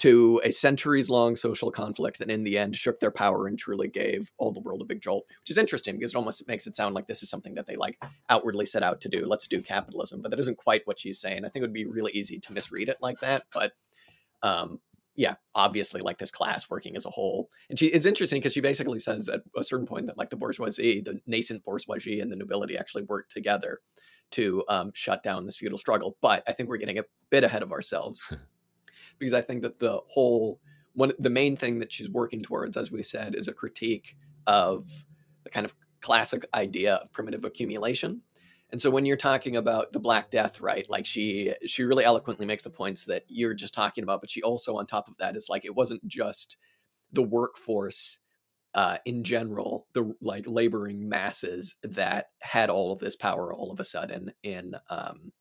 [0.02, 3.88] to a centuries long social conflict that in the end shook their power and truly
[3.88, 6.76] gave all the world a big jolt, which is interesting because it almost makes it
[6.76, 9.28] sound like this is something that they like outwardly set out to do.
[9.28, 10.24] Let's do capitalism.
[10.24, 11.46] But that isn't quite what she's saying.
[11.46, 13.44] I think it would be really easy to misread it like that.
[13.54, 13.74] But
[14.42, 14.80] um,
[15.14, 17.50] yeah, obviously like this class working as a whole.
[17.70, 20.36] And she is interesting because she basically says at a certain point that like the
[20.36, 23.82] bourgeoisie, the nascent bourgeoisie and the nobility actually worked together
[24.32, 26.18] to um, shut down this feudal struggle.
[26.24, 28.24] But I think we're getting a bit ahead of ourselves.
[29.22, 30.60] because I think that the whole
[30.94, 34.90] one the main thing that she's working towards, as we said, is a critique of
[35.44, 38.22] the kind of classic idea of primitive accumulation.
[38.72, 42.46] And so when you're talking about the Black Death, right, like she she really eloquently
[42.46, 45.38] makes the points that you're just talking about, but she also on top of that
[45.38, 46.58] is like it wasn't just
[47.14, 48.20] the workforce
[48.74, 53.80] uh, in general, the like laboring masses that had all of this power all of
[53.80, 55.32] a sudden in, um,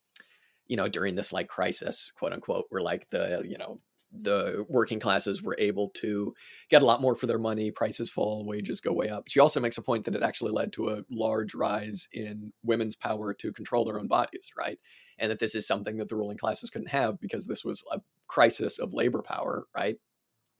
[0.71, 3.81] you know, during this like crisis, quote unquote, where like the, you know,
[4.13, 6.33] the working classes were able to
[6.69, 9.25] get a lot more for their money, prices fall, wages go way up.
[9.27, 12.95] She also makes a point that it actually led to a large rise in women's
[12.95, 14.79] power to control their own bodies, right?
[15.19, 17.99] And that this is something that the ruling classes couldn't have because this was a
[18.29, 19.97] crisis of labor power, right?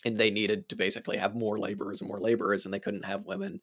[0.05, 3.27] And they needed to basically have more laborers and more laborers, and they couldn't have
[3.27, 3.61] women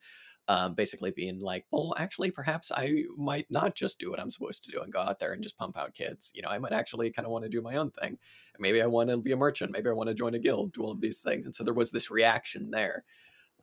[0.48, 4.64] um, basically being like, well, actually, perhaps I might not just do what I'm supposed
[4.66, 6.32] to do and go out there and just pump out kids.
[6.34, 8.18] You know, I might actually kind of want to do my own thing.
[8.60, 9.72] Maybe I want to be a merchant.
[9.72, 11.46] Maybe I want to join a guild, do all of these things.
[11.46, 13.04] And so there was this reaction there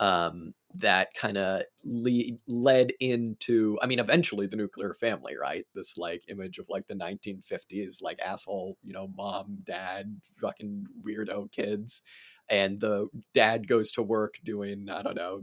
[0.01, 5.67] um, that kind of le- led into, I mean, eventually the nuclear family, right?
[5.75, 11.51] This like image of like the 1950s, like asshole, you know, mom, dad, fucking weirdo
[11.53, 12.03] kids
[12.51, 15.43] and the dad goes to work doing i don't know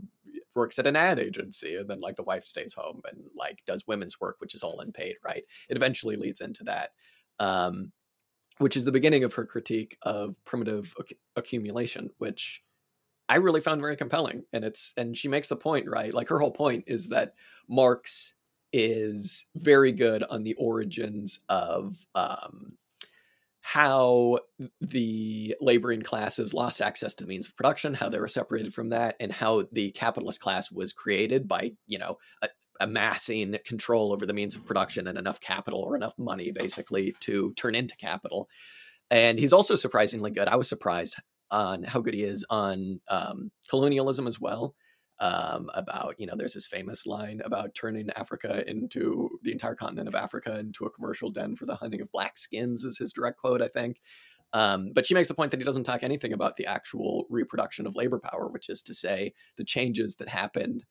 [0.56, 3.86] works at an ad agency and then like the wife stays home and like does
[3.88, 5.44] women's work which is all unpaid right?
[5.70, 6.92] It eventually leads into that
[7.40, 7.92] um,
[8.60, 12.62] which is the beginning of her critique of primitive ac- accumulation which
[13.30, 16.14] i really found very compelling and it's and she makes the point right?
[16.14, 17.34] Like her whole point is that
[17.68, 18.34] marx
[18.74, 22.78] is very good on the origins of um,
[23.62, 24.39] how
[24.82, 28.89] the laboring classes lost access to the means of production, how they were separated from
[28.89, 34.26] that, and how the capitalist class was created by, you know, a, amassing control over
[34.26, 38.50] the means of production and enough capital or enough money, basically, to turn into capital.
[39.12, 40.47] And he's also surprisingly good.
[40.47, 41.15] I was surprised
[41.52, 44.74] on how good he is on um, colonialism as well
[45.19, 50.08] um, about you know there's this famous line about turning Africa into the entire continent
[50.08, 53.38] of Africa into a commercial den for the hunting of black skins is his direct
[53.38, 54.02] quote I think.
[54.54, 57.88] Um, but she makes the point that he doesn't talk anything about the actual reproduction
[57.88, 60.84] of labor power, which is to say the changes that happened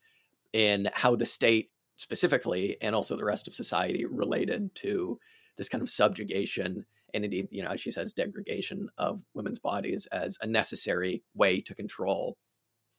[0.55, 5.19] in how the state specifically and also the rest of society related to
[5.59, 10.07] this kind of subjugation and indeed, you know, as she says, degradation of women's bodies
[10.07, 12.37] as a necessary way to control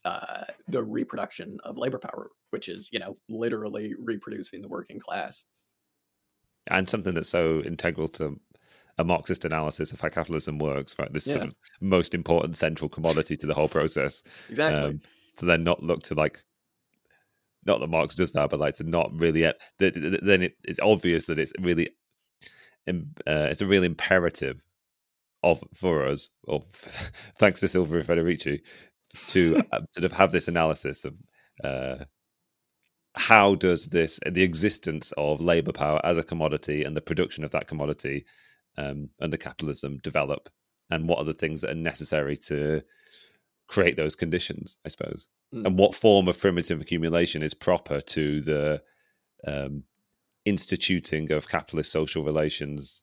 [0.05, 5.45] uh, the reproduction of labor power, which is you know literally reproducing the working class.
[6.67, 8.39] And something that's so integral to
[8.97, 11.11] a Marxist analysis of how capitalism works, right?
[11.11, 11.33] This yeah.
[11.33, 14.21] sort of most important central commodity to the whole process.
[14.49, 14.81] Exactly.
[14.81, 15.01] Um,
[15.37, 16.43] to then not look to like,
[17.65, 19.41] not that Marx does that, but like to not really.
[19.79, 21.89] Then it, it's obvious that it's really,
[22.87, 22.93] uh,
[23.25, 24.63] it's a real imperative
[25.43, 26.63] of for us, of
[27.37, 28.61] thanks to Silvia Federici,
[29.27, 31.15] to uh, sort of have this analysis of
[31.63, 32.05] uh,
[33.15, 37.51] how does this the existence of labor power as a commodity and the production of
[37.51, 38.25] that commodity
[38.77, 40.49] um, under capitalism develop,
[40.89, 42.81] and what are the things that are necessary to
[43.67, 45.65] create those conditions, I suppose, mm.
[45.65, 48.81] and what form of primitive accumulation is proper to the
[49.45, 49.83] um,
[50.45, 53.01] instituting of capitalist social relations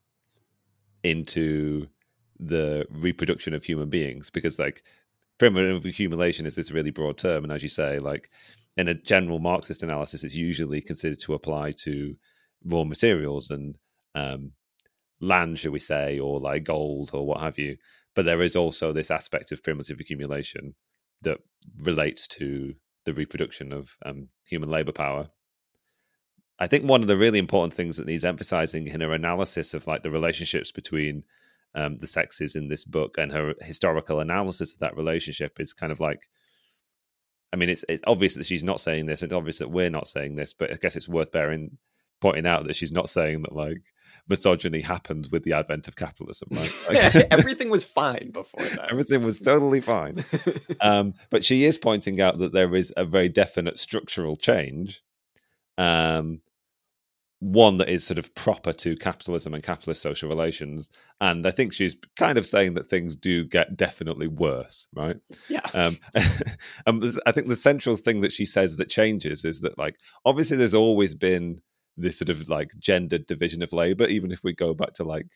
[1.03, 1.87] into
[2.38, 4.31] the reproduction of human beings?
[4.31, 4.83] Because like
[5.38, 8.31] primitive accumulation is this really broad term, and as you say, like
[8.77, 12.16] in a general Marxist analysis, it's usually considered to apply to
[12.64, 13.77] raw materials and
[14.14, 14.53] um,
[15.20, 17.77] land, shall we say, or like gold or what have you.
[18.14, 20.74] But there is also this aspect of primitive accumulation
[21.22, 21.38] that
[21.83, 22.74] relates to
[23.05, 25.31] the reproduction of um, human labor power.
[26.59, 29.87] I think one of the really important things that needs emphasizing in her analysis of
[29.87, 31.22] like the relationships between
[31.79, 35.93] um, the sexes in this book and her historical analysis of that relationship is kind
[35.93, 36.29] of like
[37.53, 39.23] I mean, it's it's obvious that she's not saying this.
[39.23, 41.79] It's obvious that we're not saying this, but I guess it's worth bearing
[42.21, 43.79] pointing out that she's not saying that like
[44.29, 46.49] misogyny happens with the advent of capitalism.
[46.51, 46.73] Right?
[46.88, 48.91] Like, everything was fine before that.
[48.91, 50.25] Everything was totally fine.
[50.81, 55.01] um, but she is pointing out that there is a very definite structural change
[55.79, 56.43] um,
[57.40, 60.90] one that is sort of proper to capitalism and capitalist social relations.
[61.20, 65.16] And I think she's kind of saying that things do get definitely worse, right?
[65.48, 65.61] Yeah.
[65.72, 65.96] Um,
[67.27, 70.74] I think the central thing that she says that changes is that, like, obviously there's
[70.74, 71.61] always been
[71.96, 75.27] this sort of like gendered division of labor, even if we go back to like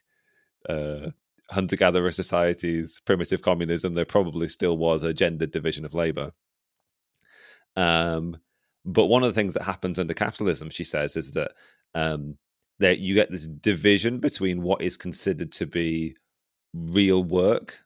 [0.68, 1.10] uh,
[1.50, 6.32] hunter gatherer societies, primitive communism, there probably still was a gendered division of labor.
[7.76, 8.38] Um,
[8.84, 11.52] but one of the things that happens under capitalism, she says, is that
[11.94, 12.36] um,
[12.78, 16.16] that you get this division between what is considered to be
[16.74, 17.78] real work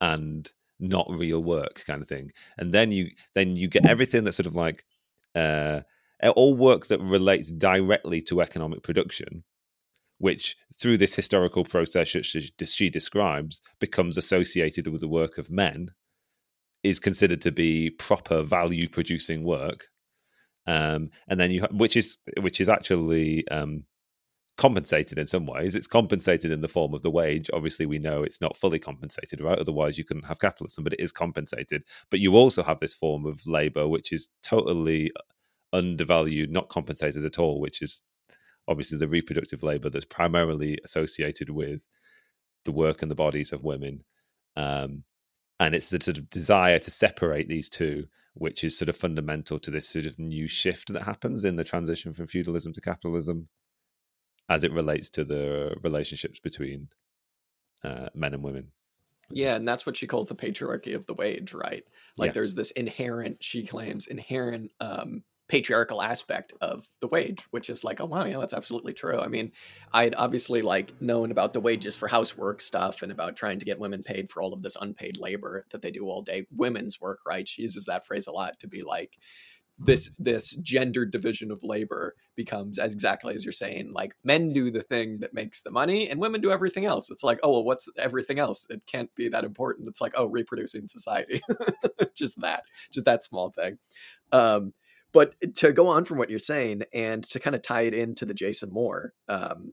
[0.00, 2.30] and not real work kind of thing.
[2.58, 4.84] And then you then you get everything that's sort of like
[5.34, 5.80] uh
[6.36, 9.44] all work that relates directly to economic production
[10.18, 15.90] which through this historical process she, she describes becomes associated with the work of men
[16.82, 19.88] is considered to be proper value producing work
[20.66, 23.84] um, and then you which is which is actually um,
[24.56, 25.74] compensated in some ways.
[25.74, 27.50] It's compensated in the form of the wage.
[27.52, 29.58] Obviously we know it's not fully compensated right?
[29.58, 31.84] Otherwise you couldn't have capitalism but it is compensated.
[32.10, 35.12] But you also have this form of labor which is totally
[35.72, 38.02] undervalued not compensated at all which is
[38.68, 41.86] obviously the reproductive labor that's primarily associated with
[42.64, 44.04] the work and the bodies of women.
[44.56, 45.04] Um,
[45.60, 49.58] and it's the sort of desire to separate these two which is sort of fundamental
[49.58, 53.48] to this sort of new shift that happens in the transition from feudalism to capitalism
[54.48, 56.88] as it relates to the relationships between
[57.82, 58.72] uh, men and women
[59.30, 61.84] yeah and that's what she calls the patriarchy of the wage right
[62.16, 62.32] like Yeah.
[62.32, 68.00] there's this inherent she claims inherent um patriarchal aspect of the wage which is like
[68.00, 69.18] oh wow yeah that's absolutely true.
[69.18, 69.52] I mean
[69.92, 73.78] i'd obviously like known about the wages for housework stuff and about trying to get
[73.78, 77.20] women paid for all of this unpaid labor that they do all day women's work
[77.26, 77.48] right?
[77.48, 79.18] She uses that phrase a lot to be like
[79.78, 84.70] this this gendered division of labor becomes as exactly as you're saying like men do
[84.70, 87.10] the thing that makes the money and women do everything else.
[87.10, 88.66] It's like oh well what's everything else?
[88.70, 89.88] It can't be that important.
[89.88, 91.42] It's like oh reproducing society.
[92.14, 93.78] Just that just that small thing.
[94.30, 94.72] Um
[95.14, 98.26] but to go on from what you're saying and to kind of tie it into
[98.26, 99.72] the jason moore um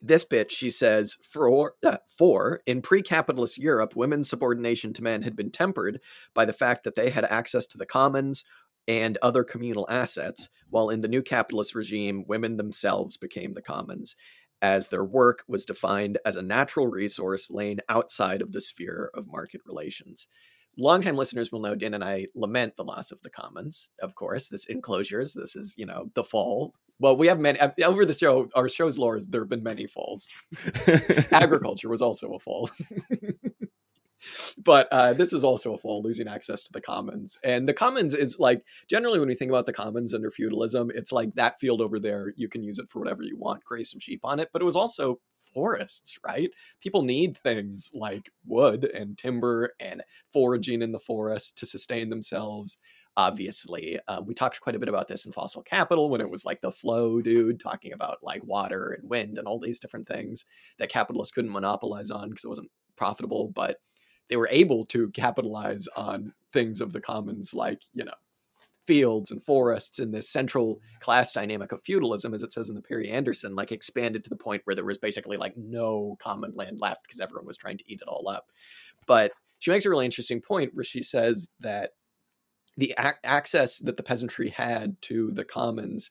[0.00, 5.34] this bit she says for uh, for in pre-capitalist Europe women's subordination to men had
[5.34, 6.00] been tempered
[6.34, 8.44] by the fact that they had access to the commons
[8.88, 14.16] and other communal assets, while in the new capitalist regime, women themselves became the commons,
[14.62, 19.28] as their work was defined as a natural resource laying outside of the sphere of
[19.28, 20.26] market relations.
[20.78, 24.46] Longtime listeners will know Dan and I lament the loss of the commons, of course.
[24.46, 26.72] This enclosures, this is, you know, the fall.
[27.00, 30.28] Well, we have many over the show, our show's lore, there have been many falls.
[31.32, 32.70] Agriculture was also a fall.
[34.64, 37.38] but uh, this is also a fall, losing access to the commons.
[37.42, 41.12] And the commons is like generally when we think about the commons under feudalism, it's
[41.12, 44.00] like that field over there, you can use it for whatever you want, graze some
[44.00, 44.50] sheep on it.
[44.52, 45.20] But it was also
[45.58, 46.50] forests, right?
[46.80, 52.78] People need things like wood and timber and foraging in the forest to sustain themselves.
[53.16, 56.44] Obviously, um, we talked quite a bit about this in Fossil Capital when it was
[56.44, 60.44] like the flow dude talking about like water and wind and all these different things
[60.78, 63.50] that capitalists couldn't monopolize on because it wasn't profitable.
[63.52, 63.78] But
[64.28, 68.14] they were able to capitalize on things of the commons like you know
[68.88, 72.80] fields and forests and this central class dynamic of feudalism as it says in the
[72.80, 76.80] perry anderson like expanded to the point where there was basically like no common land
[76.80, 78.46] left because everyone was trying to eat it all up.
[79.06, 81.90] But she makes a really interesting point where she says that
[82.78, 86.10] the ac- access that the peasantry had to the commons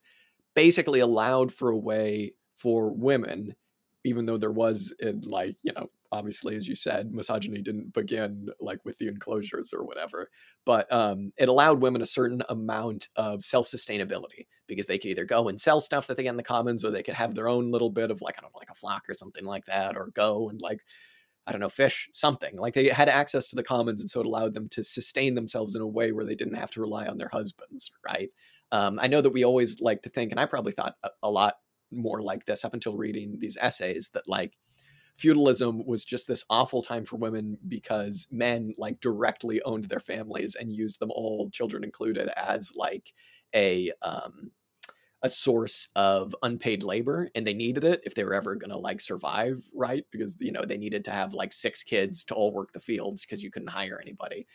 [0.54, 3.56] basically allowed for a way for women
[4.04, 8.48] even though there was in like you know obviously as you said misogyny didn't begin
[8.60, 10.30] like with the enclosures or whatever
[10.66, 15.48] but um, it allowed women a certain amount of self-sustainability because they could either go
[15.48, 17.72] and sell stuff that they get in the commons or they could have their own
[17.72, 20.12] little bit of like i don't know like a flock or something like that or
[20.14, 20.82] go and like
[21.46, 22.58] i don't know fish something.
[22.58, 25.76] Like they had access to the commons and so it allowed them to sustain themselves
[25.76, 28.30] in a way where they didn't have to rely on their husbands right?
[28.74, 31.32] Um, i know that we always like to think and i probably thought a, a
[31.32, 31.56] lot
[31.92, 34.54] more like this up until reading these essays that like
[35.18, 40.56] feudalism was just this awful time for women because men like directly owned their families
[40.56, 43.14] and used them all children included as like
[43.56, 44.52] a um
[45.24, 48.78] a source of unpaid labor and they needed it if they were ever going to
[48.78, 50.06] like survive right?
[50.12, 53.26] Because you know they needed to have like six kids to all work the fields
[53.26, 54.46] because you couldn't hire anybody.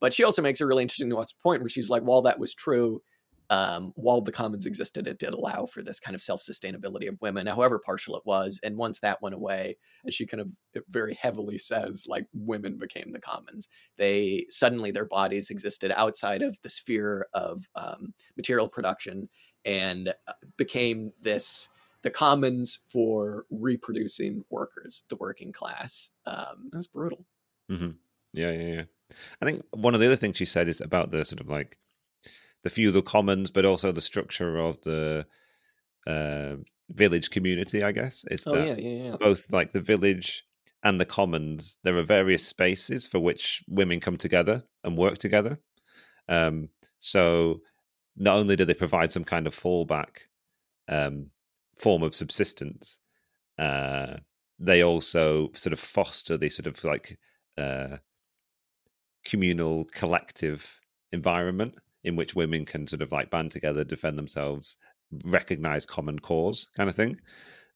[0.00, 2.54] But she also makes a really interesting nuanced point where she's like while that was
[2.54, 3.02] true
[3.52, 7.20] um, while the commons existed, it did allow for this kind of self sustainability of
[7.20, 8.58] women, however partial it was.
[8.62, 9.76] And once that went away,
[10.06, 10.48] as she kind of
[10.88, 13.68] very heavily says, like women became the commons.
[13.98, 19.28] They suddenly their bodies existed outside of the sphere of um, material production
[19.66, 21.68] and uh, became this
[22.00, 26.10] the commons for reproducing workers, the working class.
[26.24, 27.26] Um, that's brutal.
[27.68, 27.90] hmm
[28.32, 28.84] Yeah, yeah, yeah.
[29.42, 31.76] I think one of the other things she said is about the sort of like
[32.62, 35.26] the feudal commons, but also the structure of the
[36.06, 36.56] uh,
[36.90, 37.82] village community.
[37.82, 39.16] I guess it's Oh that yeah, yeah, yeah.
[39.16, 40.44] both like the village
[40.84, 41.78] and the commons.
[41.82, 45.58] There are various spaces for which women come together and work together.
[46.28, 47.60] Um, so
[48.16, 50.18] not only do they provide some kind of fallback
[50.88, 51.30] um,
[51.78, 52.98] form of subsistence,
[53.58, 54.16] uh,
[54.58, 57.18] they also sort of foster the sort of like
[57.58, 57.96] uh,
[59.24, 60.80] communal collective
[61.12, 61.74] environment
[62.04, 64.76] in which women can sort of like band together, defend themselves,
[65.24, 67.20] recognize common cause, kind of thing.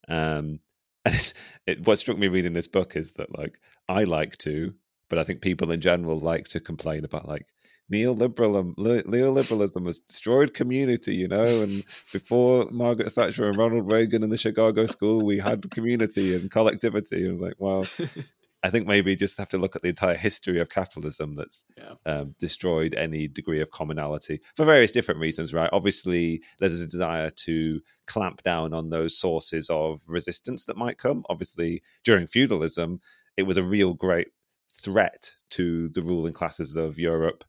[0.07, 0.59] Um,
[1.05, 1.33] and
[1.65, 4.73] it, what struck me reading this book is that like I like to
[5.09, 7.45] but I think people in general like to complain about like
[7.91, 14.31] neoliberalism neoliberalism has destroyed community you know and before margaret thatcher and ronald reagan and
[14.31, 17.85] the chicago school we had community and collectivity and like well
[18.63, 21.93] i think maybe just have to look at the entire history of capitalism that's yeah.
[22.05, 27.29] um, destroyed any degree of commonality for various different reasons right obviously there's a desire
[27.29, 32.99] to clamp down on those sources of resistance that might come obviously during feudalism
[33.35, 34.29] it was a real great
[34.73, 37.43] threat to the ruling classes of europe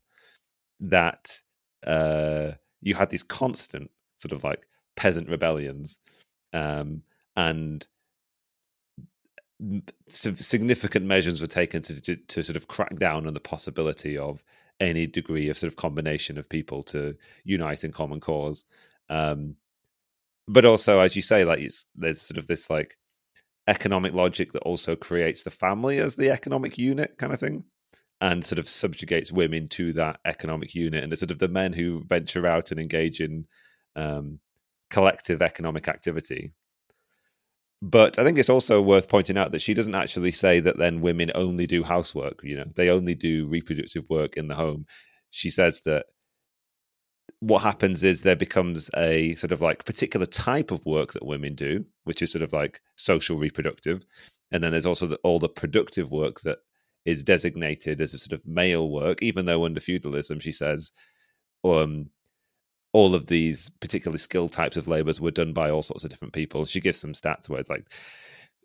[0.79, 1.39] that
[1.85, 2.51] uh,
[2.81, 5.97] you had these constant sort of like peasant rebellions
[6.53, 7.03] um,
[7.35, 7.87] and
[10.09, 14.43] significant measures were taken to, to, to sort of crack down on the possibility of
[14.79, 18.63] any degree of sort of combination of people to unite in common cause
[19.09, 19.55] um,
[20.47, 22.97] but also as you say like it's there's sort of this like
[23.67, 27.63] economic logic that also creates the family as the economic unit kind of thing
[28.21, 31.03] and sort of subjugates women to that economic unit.
[31.03, 33.45] And it's sort of the men who venture out and engage in
[33.95, 34.39] um,
[34.89, 36.51] collective economic activity.
[37.81, 41.01] But I think it's also worth pointing out that she doesn't actually say that then
[41.01, 44.85] women only do housework, you know, they only do reproductive work in the home.
[45.29, 46.07] She says that
[47.39, 51.55] what happens is there becomes a sort of like particular type of work that women
[51.55, 54.03] do, which is sort of like social reproductive.
[54.51, 56.57] And then there's also the, all the productive work that
[57.05, 60.91] is designated as a sort of male work, even though under feudalism, she says,
[61.63, 62.09] um,
[62.91, 66.33] all of these particularly skilled types of labors were done by all sorts of different
[66.33, 66.65] people.
[66.65, 67.85] She gives some stats where it's like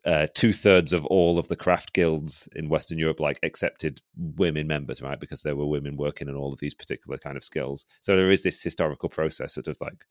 [0.05, 4.67] uh, two thirds of all of the craft guilds in Western Europe like accepted women
[4.67, 5.21] members, right?
[5.21, 7.87] Because there were women working in all of these particular kind of skills.
[8.01, 10.05] So there is this historical process that of like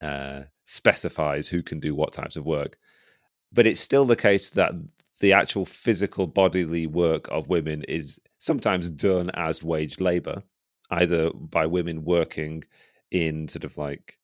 [0.00, 2.76] uh, specifies who can do what types of work.
[3.52, 4.72] But it's still the case that
[5.20, 10.42] the actual physical bodily work of women is sometimes done as waged labor,
[10.90, 12.64] either by women working
[13.10, 14.18] in sort of like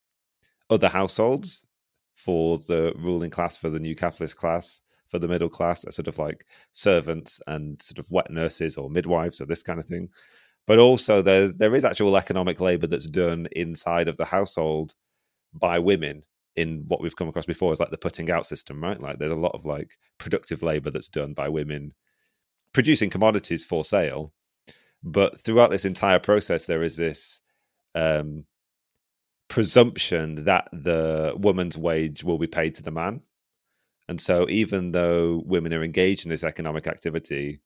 [0.71, 1.67] other households
[2.17, 6.09] for the ruling class, for the new capitalist class, for the middle class, as sort
[6.09, 10.09] of like servants and sort of wet nurses or midwives or this kind of thing.
[10.67, 14.95] But also there there is actual economic labor that's done inside of the household
[15.53, 16.25] by women
[16.57, 19.01] in what we've come across before is like the putting out system, right?
[19.01, 21.93] Like there's a lot of like productive labor that's done by women
[22.73, 24.33] producing commodities for sale.
[25.03, 27.41] But throughout this entire process, there is this
[27.95, 28.45] um,
[29.53, 33.21] presumption that the woman's wage will be paid to the man.
[34.09, 37.61] And so, even though women are engaged in this economic activity,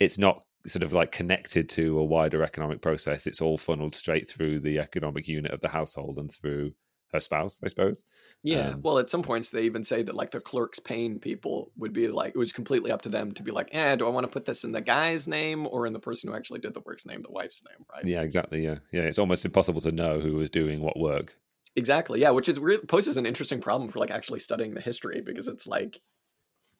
[0.00, 3.26] it's not sort of like connected to a wider economic process.
[3.26, 6.72] It's all funneled straight through the economic unit of the household and through
[7.12, 8.04] her spouse, I suppose.
[8.42, 8.70] Yeah.
[8.70, 11.92] Um, well, at some points they even say that like the clerks paying people would
[11.92, 14.24] be like it was completely up to them to be like, eh, do I want
[14.24, 16.80] to put this in the guy's name or in the person who actually did the
[16.80, 18.04] work's name, the wife's name, right?
[18.04, 18.64] Yeah, exactly.
[18.64, 19.02] Yeah, yeah.
[19.02, 21.36] It's almost impossible to know who was doing what work.
[21.76, 22.20] Exactly.
[22.20, 22.58] Yeah, which is
[22.88, 26.00] poses an interesting problem for like actually studying the history because it's like,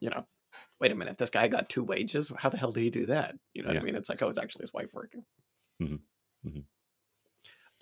[0.01, 0.27] you know,
[0.81, 2.33] wait a minute, this guy got two wages.
[2.37, 3.37] How the hell did he do that?
[3.55, 3.79] You know what.
[3.79, 3.97] I mean?
[3.97, 5.25] It's like, oh, it's actually his wife working.
[5.83, 6.49] Mm-hmm.
[6.49, 6.61] Mm-hmm.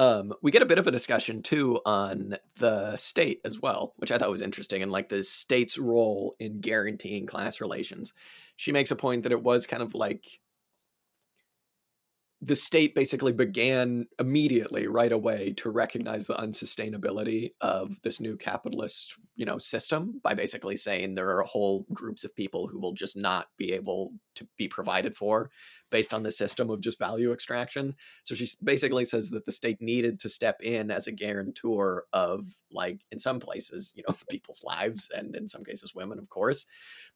[0.01, 4.11] Um, we get a bit of a discussion too on the state as well, which
[4.11, 8.14] I thought was interesting, and like the state's role in guaranteeing class relations.
[8.57, 10.40] She makes a point that it was kind of like
[12.40, 19.16] the state basically began immediately right away to recognize the unsustainability of this new capitalist
[19.36, 23.18] you know system by basically saying there are whole groups of people who will just
[23.18, 25.51] not be able to be provided for
[25.91, 27.95] based on the system of just value extraction.
[28.24, 32.47] So she basically says that the state needed to step in as a guarantor of,
[32.72, 36.66] like, in some places, you know, people's lives and in some cases, women, of course.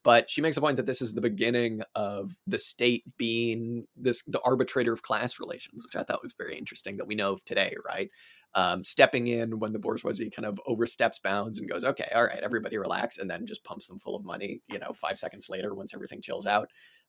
[0.03, 4.23] But she makes a point that this is the beginning of the state being this
[4.27, 7.45] the arbitrator of class relations, which I thought was very interesting that we know of
[7.45, 8.11] today, right?
[8.57, 12.39] Um, stepping in when the bourgeoisie kind of oversteps bounds and goes, okay, all right,
[12.43, 15.75] everybody relax, and then just pumps them full of money, you know, five seconds later
[15.75, 16.69] once everything chills out.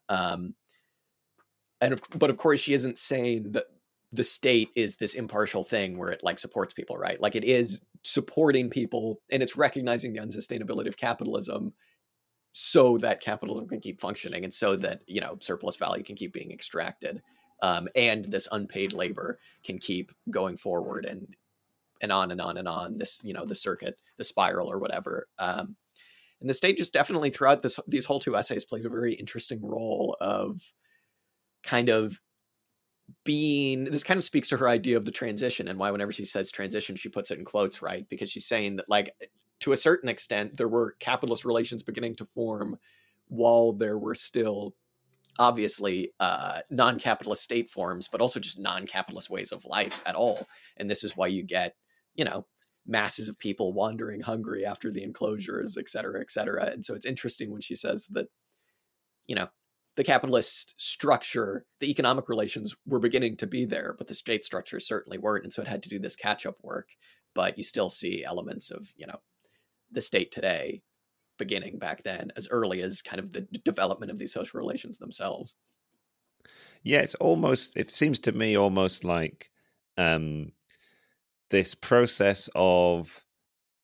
[0.09, 0.55] Um,
[1.81, 3.65] and of, but of course she isn't saying that
[4.11, 7.19] the state is this impartial thing where it like supports people right?
[7.19, 11.73] Like it is supporting people and it's recognizing the unsustainability of capitalism
[12.51, 16.31] so that capitalism can keep functioning and so that you know surplus value can keep
[16.31, 17.21] being extracted
[17.61, 21.35] um, and this unpaid labor can keep going forward and
[22.01, 25.27] and on and on and on this you know the circuit the spiral or whatever
[25.39, 25.75] um,
[26.39, 29.59] and the state just definitely throughout this these whole two essays plays a very interesting
[29.61, 30.61] role of
[31.65, 32.19] kind of
[33.23, 36.25] being this kind of speaks to her idea of the transition and why whenever she
[36.25, 39.11] says transition she puts it in quotes right because she's saying that like
[39.59, 42.77] to a certain extent there were capitalist relations beginning to form
[43.27, 44.73] while there were still
[45.37, 50.47] obviously uh, non-capitalist state forms, but also just non-capitalist ways of life at all.
[50.77, 51.75] And this is why you get,
[52.15, 52.45] you know,
[52.87, 56.65] masses of people wandering hungry after the enclosures, et cetera, et cetera.
[56.65, 58.27] And so it's interesting when she says that,
[59.27, 59.47] you know,
[59.95, 64.87] the capitalist structure, the economic relations were beginning to be there, but the state structures
[64.87, 65.43] certainly weren't.
[65.45, 66.89] And so it had to do this catch up work.
[67.33, 69.19] But you still see elements of, you know,
[69.91, 70.81] the state today
[71.37, 75.55] beginning back then as early as kind of the development of these social relations themselves.
[76.83, 79.49] Yeah, it's almost, it seems to me almost like
[79.97, 80.51] um,
[81.49, 83.25] this process of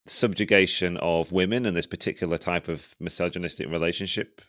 [0.07, 4.41] subjugation of women and this particular type of misogynistic relationship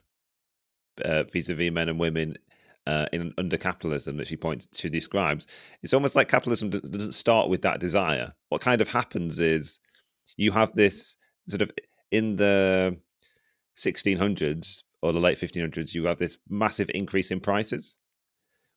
[1.33, 2.37] vis-a-vis men and women
[2.87, 5.47] uh, in under capitalism that she points she describes
[5.83, 9.79] it's almost like capitalism doesn't start with that desire what kind of happens is
[10.37, 11.17] you have this
[11.49, 11.71] sort of
[12.11, 12.97] in the
[13.77, 17.97] 1600s or the late 1500s you have this massive increase in prices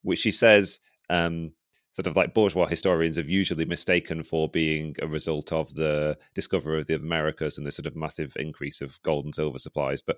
[0.04, 1.52] which she says um,
[1.96, 6.82] sort of like bourgeois historians have usually mistaken for being a result of the discovery
[6.82, 10.02] of the Americas and the sort of massive increase of gold and silver supplies.
[10.02, 10.18] But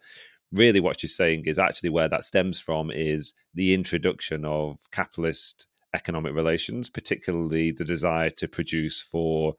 [0.51, 5.67] really, what she's saying is actually where that stems from is the introduction of capitalist
[5.93, 9.55] economic relations, particularly the desire to produce for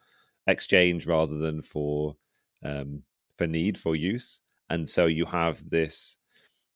[0.47, 2.17] exchange rather than for
[2.65, 3.03] um,
[3.37, 4.41] for need for use.
[4.71, 6.19] And so you have this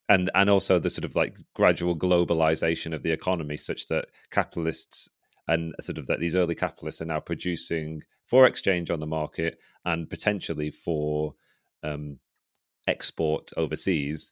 [0.09, 5.09] and and also the sort of like gradual globalization of the economy such that capitalists
[5.47, 9.59] and sort of that these early capitalists are now producing for exchange on the market
[9.85, 11.35] and potentially for
[11.83, 12.17] um,
[12.87, 14.31] export overseas.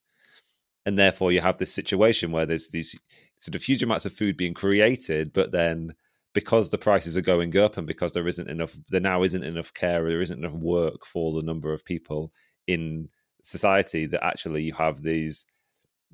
[0.85, 2.99] And therefore, you have this situation where there's these
[3.37, 5.93] sort of huge amounts of food being created, but then
[6.33, 9.73] because the prices are going up and because there isn't enough, there now isn't enough
[9.73, 12.31] care, there isn't enough work for the number of people
[12.67, 13.09] in
[13.43, 15.45] society, that actually you have these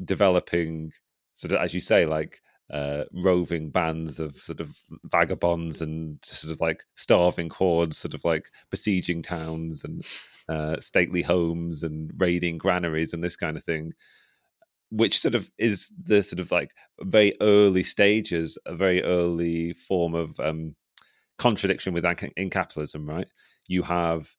[0.03, 0.91] developing
[1.33, 6.53] sort of, as you say, like uh, roving bands of sort of vagabonds and sort
[6.53, 10.05] of like starving hordes, sort of like besieging towns and
[10.49, 13.93] uh, stately homes and raiding granaries and this kind of thing,
[14.89, 20.13] which sort of is the sort of like very early stages, a very early form
[20.13, 20.75] of um,
[21.37, 22.05] contradiction with
[22.35, 23.27] in capitalism, right?
[23.67, 24.29] You have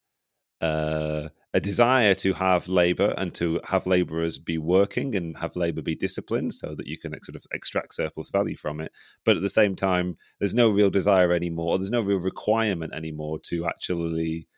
[0.61, 5.83] uh, a desire to have labor and to have laborers be working and have labor
[5.83, 8.93] be disciplined so that you can sort of extract surplus value from it.
[9.25, 13.39] But at the same time, there's no real desire anymore, there's no real requirement anymore
[13.45, 14.49] to actually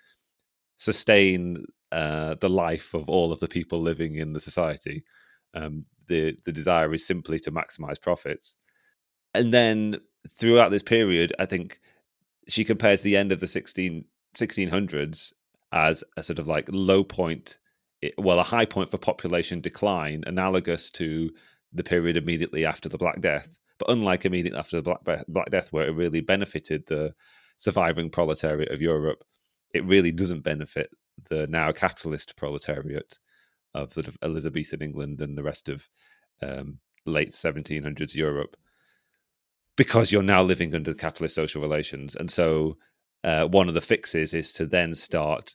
[0.79, 5.05] sustain uh, the life of all of the people living in the society.
[5.55, 8.57] Um, the the desire is simply to maximize profits.
[9.35, 11.81] And then throughout this period, I think
[12.49, 15.33] she compares the end of the 16, 1600s
[15.73, 17.59] as a sort of like low point,
[18.19, 21.31] well, a high point for population decline, analogous to
[21.73, 23.59] the period immediately after the Black Death.
[23.79, 27.15] But unlike immediately after the Black, Black Death, where it really benefited the
[27.59, 29.25] surviving proletariat of Europe,
[29.73, 30.91] it really doesn't benefit
[31.29, 33.19] the now capitalist proletariat
[33.75, 35.89] of sort of Elizabethan England and the rest of
[36.43, 38.57] um, late 1700s Europe
[39.77, 42.15] because you're now living under capitalist social relations.
[42.17, 42.77] And so
[43.25, 45.55] uh, one of the fixes is to then start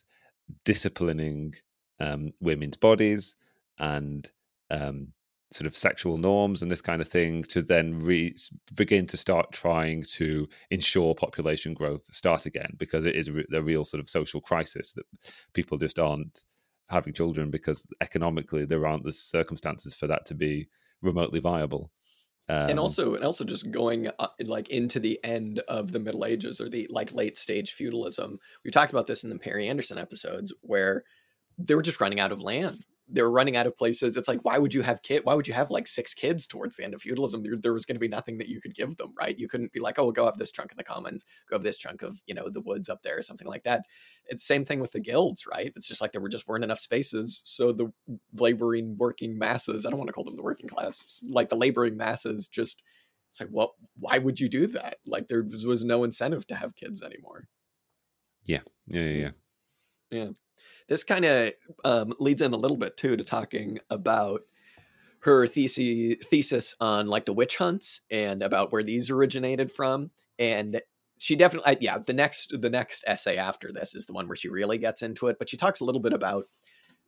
[0.64, 1.54] disciplining
[2.00, 3.34] um, women's bodies
[3.78, 4.30] and
[4.70, 5.08] um,
[5.52, 8.36] sort of sexual norms and this kind of thing to then re-
[8.74, 13.84] begin to start trying to ensure population growth start again because it is a real
[13.84, 15.06] sort of social crisis that
[15.54, 16.44] people just aren't
[16.88, 20.68] having children because economically there aren't the circumstances for that to be
[21.00, 21.90] remotely viable
[22.48, 26.24] um, and also and also just going uh, like into the end of the middle
[26.24, 29.98] ages or the like late stage feudalism we talked about this in the perry anderson
[29.98, 31.04] episodes where
[31.58, 34.16] they were just running out of land they were running out of places.
[34.16, 35.24] It's like, why would you have kid?
[35.24, 37.42] Why would you have like six kids towards the end of feudalism?
[37.42, 39.38] There, there was going to be nothing that you could give them, right?
[39.38, 41.62] You couldn't be like, oh, we'll go have this chunk of the commons, go have
[41.62, 43.84] this chunk of you know the woods up there, or something like that.
[44.28, 45.72] It's the same thing with the guilds, right?
[45.76, 47.92] It's just like there were just weren't enough spaces, so the
[48.34, 49.86] laboring working masses.
[49.86, 52.82] I don't want to call them the working class, like the laboring masses, just
[53.30, 54.96] it's like, well, why would you do that?
[55.06, 57.48] Like there was no incentive to have kids anymore.
[58.44, 59.30] Yeah, yeah, yeah, yeah.
[60.10, 60.28] yeah
[60.88, 61.50] this kind of
[61.84, 64.42] um, leads in a little bit too to talking about
[65.20, 70.80] her thesis thesis on like the witch hunts and about where these originated from and
[71.18, 74.48] she definitely yeah the next the next essay after this is the one where she
[74.48, 76.46] really gets into it but she talks a little bit about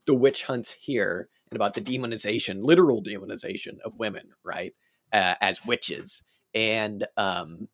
[0.06, 4.74] the witch hunts here and about the demonization literal demonization of women right
[5.12, 6.22] uh, as witches
[6.54, 7.68] and um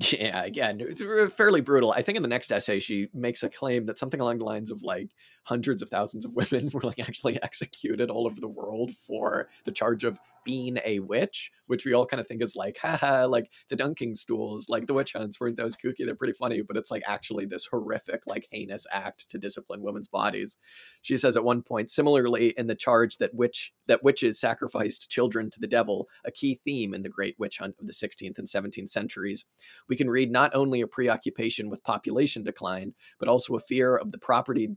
[0.12, 1.02] yeah, again, it's
[1.34, 1.92] fairly brutal.
[1.92, 4.70] I think in the next essay, she makes a claim that something along the lines
[4.70, 5.10] of like
[5.48, 9.72] hundreds of thousands of women were like actually executed all over the world for the
[9.72, 13.50] charge of being a witch, which we all kind of think is like, haha, like
[13.68, 16.04] the dunking stools, like the witch hunts, weren't those kooky?
[16.06, 20.08] They're pretty funny, but it's like actually this horrific, like heinous act to discipline women's
[20.08, 20.56] bodies.
[21.02, 25.50] She says at one point, similarly, in the charge that witch that witches sacrificed children
[25.50, 28.46] to the devil, a key theme in the great witch hunt of the 16th and
[28.46, 29.44] 17th centuries,
[29.88, 34.12] we can read not only a preoccupation with population decline, but also a fear of
[34.12, 34.76] the property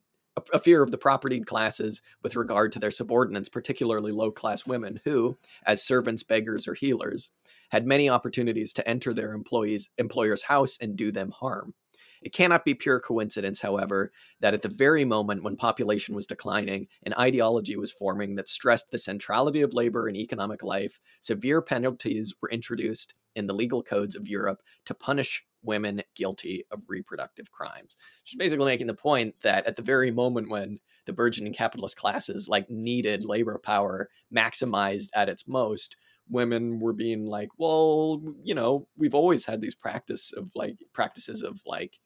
[0.54, 5.02] a fear of the propertied classes with regard to their subordinates, particularly low class women,
[5.04, 7.32] who, as servants, beggars, or healers,
[7.70, 11.74] had many opportunities to enter their employees employer's house and do them harm.
[12.22, 14.12] It cannot be pure coincidence, however,
[14.42, 18.92] that at the very moment when population was declining, an ideology was forming that stressed
[18.92, 21.00] the centrality of labor in economic life.
[21.20, 26.82] Severe penalties were introduced in the legal codes of Europe to punish women guilty of
[26.88, 27.96] reproductive crimes.
[28.24, 32.48] She's basically making the point that at the very moment when the burgeoning capitalist classes
[32.48, 35.96] like needed labor power maximized at its most,
[36.30, 41.42] women were being like, well, you know, we've always had these practice of like practices
[41.42, 42.00] of like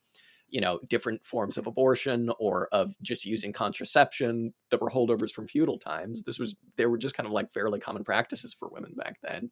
[0.55, 5.47] you know different forms of abortion or of just using contraception that were holdovers from
[5.47, 8.93] feudal times this was they were just kind of like fairly common practices for women
[8.95, 9.51] back then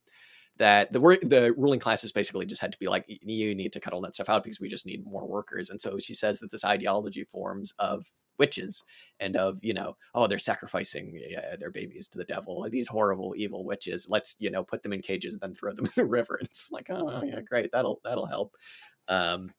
[0.58, 3.94] that the the ruling classes basically just had to be like you need to cut
[3.94, 5.70] all that stuff out because we just need more workers.
[5.70, 8.06] And so she says that this ideology forms of
[8.40, 8.84] witches
[9.20, 12.68] and of you know oh they're sacrificing uh, their babies to the devil.
[12.70, 15.86] These horrible evil witches let's you know put them in cages and then throw them
[15.86, 16.38] in the river.
[16.40, 18.56] And it's like oh yeah great that'll that'll help.
[19.08, 19.52] Um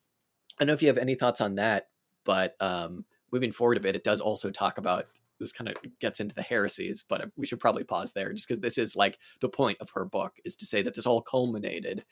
[0.59, 1.89] don't know if you have any thoughts on that
[2.25, 5.07] but um moving forward a bit it does also talk about
[5.41, 8.61] this kind of gets into the heresies, but we should probably pause there just because
[8.61, 12.05] this is like the point of her book is to say that this all culminated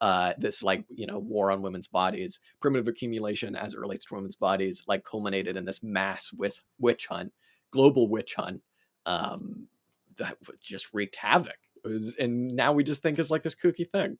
[0.00, 4.14] uh, this like you know war on women's bodies, primitive accumulation as it relates to
[4.14, 7.32] women's bodies, like culminated in this mass witch, witch hunt,
[7.70, 8.62] global witch hunt
[9.04, 9.66] um,
[10.16, 11.58] that just wreaked havoc.
[11.84, 14.16] Was, and now we just think it's like this kooky thing.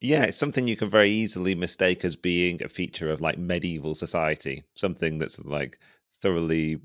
[0.00, 3.94] Yeah, it's something you can very easily mistake as being a feature of like medieval
[3.94, 5.78] society, something that's like
[6.22, 6.80] thoroughly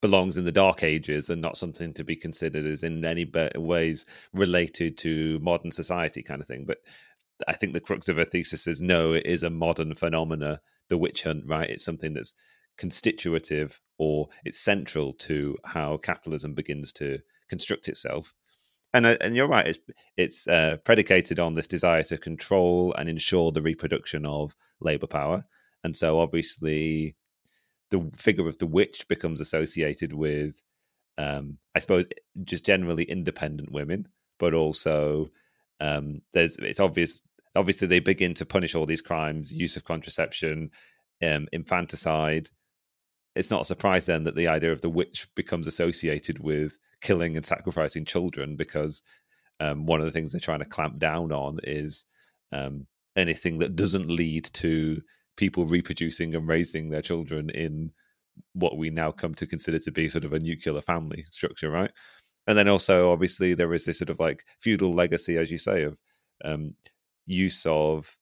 [0.00, 4.06] belongs in the dark ages and not something to be considered as in any ways
[4.34, 6.78] related to modern society kind of thing but
[7.48, 10.98] i think the crux of her thesis is no it is a modern phenomena the
[10.98, 11.70] witch hunt right?
[11.70, 12.34] It's something that's
[12.78, 18.34] constitutive or it's central to how capitalism begins to construct itself
[18.94, 19.78] and uh, and you're right it's
[20.16, 25.44] it's uh, predicated on this desire to control and ensure the reproduction of labor power
[25.84, 27.16] and so obviously
[27.90, 30.62] the figure of the witch becomes associated with,
[31.18, 32.06] um, I suppose,
[32.44, 34.08] just generally independent women,
[34.38, 35.28] but also
[35.80, 37.22] um, there's it's obvious.
[37.54, 40.70] Obviously, they begin to punish all these crimes: use of contraception,
[41.22, 42.50] um, infanticide.
[43.34, 47.36] It's not a surprise then that the idea of the witch becomes associated with killing
[47.36, 49.02] and sacrificing children, because
[49.60, 52.04] um, one of the things they're trying to clamp down on is
[52.52, 52.86] um,
[53.16, 55.00] anything that doesn't lead to
[55.36, 57.90] people reproducing and raising their children in
[58.52, 61.90] what we now come to consider to be sort of a nuclear family structure, right?
[62.46, 65.82] And then also, obviously, there is this sort of like feudal legacy, as you say,
[65.82, 65.96] of
[66.44, 66.74] um,
[67.26, 68.16] use of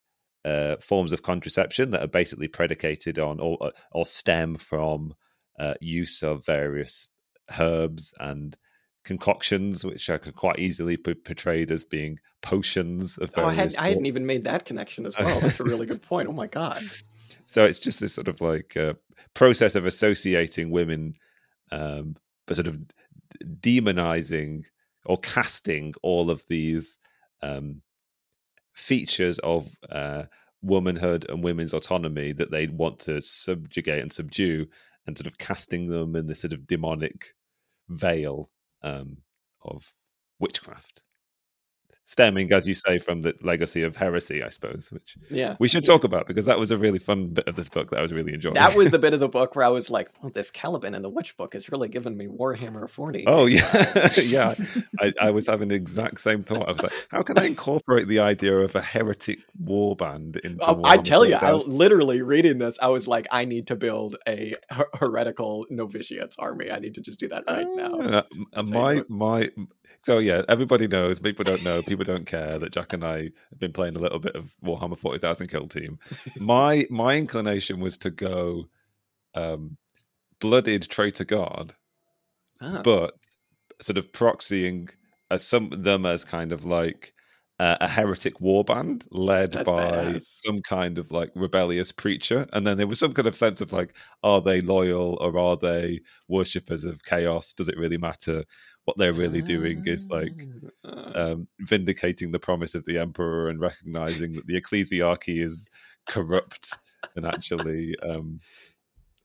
[0.45, 5.13] uh, forms of contraception that are basically predicated on or, uh, or stem from
[5.59, 7.07] uh, use of various
[7.59, 8.57] herbs and
[9.05, 14.07] concoctions, which are quite easily portrayed as being potions of oh, I, had, I hadn't
[14.07, 15.39] even made that connection as well.
[15.39, 16.27] That's a really good point.
[16.27, 16.83] Oh my god!
[17.45, 18.95] So it's just this sort of like uh,
[19.33, 21.13] process of associating women,
[21.71, 22.79] um, but sort of
[23.61, 24.63] demonizing
[25.05, 26.97] or casting all of these
[27.41, 27.81] um,
[28.73, 30.23] features of uh,
[30.63, 34.65] womanhood and women's autonomy that they want to subjugate and subdue,
[35.05, 37.35] and sort of casting them in this sort of demonic
[37.87, 38.49] veil
[38.85, 39.17] um,
[39.63, 39.85] of
[40.39, 41.01] witchcraft
[42.05, 45.83] stemming, as you say, from the legacy of heresy, I suppose, which yeah we should
[45.83, 48.13] talk about because that was a really fun bit of this book that I was
[48.13, 48.53] really enjoying.
[48.53, 51.03] That was the bit of the book where I was like, "Well, this Caliban and
[51.03, 54.53] the Witch book is really giving me Warhammer 40." Oh yeah, yeah.
[54.99, 56.69] I, I, was having the exact same thought.
[56.69, 60.63] I was like, "How can I incorporate the idea of a heretic war band into?"
[60.65, 64.17] Oh, I tell you, I literally reading this, I was like, "I need to build
[64.27, 66.71] a her- heretical novitiates army.
[66.71, 69.49] I need to just do that right uh, now." Uh, my my
[69.99, 71.19] so yeah, everybody knows.
[71.19, 71.81] People don't know.
[71.81, 74.97] People don't care that Jack and I have been playing a little bit of Warhammer
[74.97, 75.99] Forty Thousand Kill Team.
[76.39, 78.65] my my inclination was to go
[79.33, 79.77] um,
[80.39, 81.73] blooded traitor guard,
[82.61, 82.81] ah.
[82.83, 83.15] but
[83.81, 84.89] sort of proxying
[85.31, 87.13] as some them as kind of like
[87.59, 90.23] uh, a heretic war band led That's by badass.
[90.25, 93.71] some kind of like rebellious preacher, and then there was some kind of sense of
[93.71, 97.53] like, are they loyal or are they worshippers of chaos?
[97.53, 98.43] Does it really matter?
[98.85, 100.31] What they're really doing is like
[100.83, 105.67] Uh, um, vindicating the promise of the emperor and recognizing that the ecclesiarchy is
[106.07, 106.69] corrupt
[107.15, 108.39] and actually, um,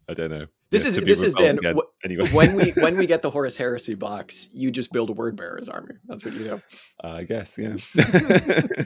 [0.08, 0.46] I don't know.
[0.70, 1.58] This is- this is, Dan,
[2.04, 2.28] anyway.
[2.30, 5.68] when we when we get the Horus Heresy box, you just build a word bearer's
[5.68, 5.94] army.
[6.06, 6.62] That's what you do.
[7.02, 7.76] I guess, yeah.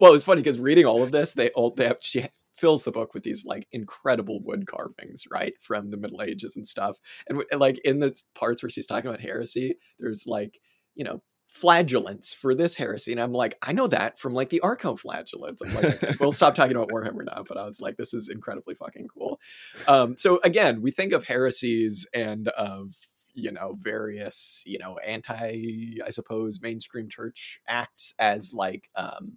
[0.00, 2.92] Well, it's funny because reading all of this, they all they have, she fills the
[2.92, 6.96] book with these like incredible wood carvings, right, from the Middle Ages and stuff.
[7.28, 10.58] And, like in the parts where she's talking about heresy, there's like
[10.94, 14.60] you know flagellants for this heresy, and I'm like, I know that from like the
[14.60, 15.62] Arco flagellants.
[15.62, 18.74] I'm like, we'll stop talking about Warhammer now, but I was like, this is incredibly
[18.74, 19.40] fucking cool.
[19.86, 22.94] Um, so again, we think of heresies and of
[23.34, 29.36] you know various you know anti i suppose mainstream church acts as like um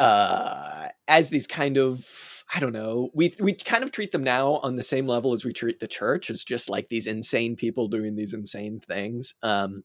[0.00, 4.54] uh as these kind of i don't know we we kind of treat them now
[4.64, 6.30] on the same level as we treat the church.
[6.30, 9.34] As just like these insane people doing these insane things.
[9.42, 9.84] Um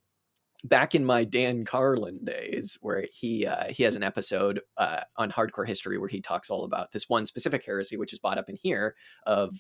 [0.64, 5.32] back in my Dan Carlin days, where he uh, he has an episode uh, on
[5.32, 8.50] Hardcore History where he talks all about this one specific heresy, which is brought up
[8.50, 8.96] in here.
[9.26, 9.60] Of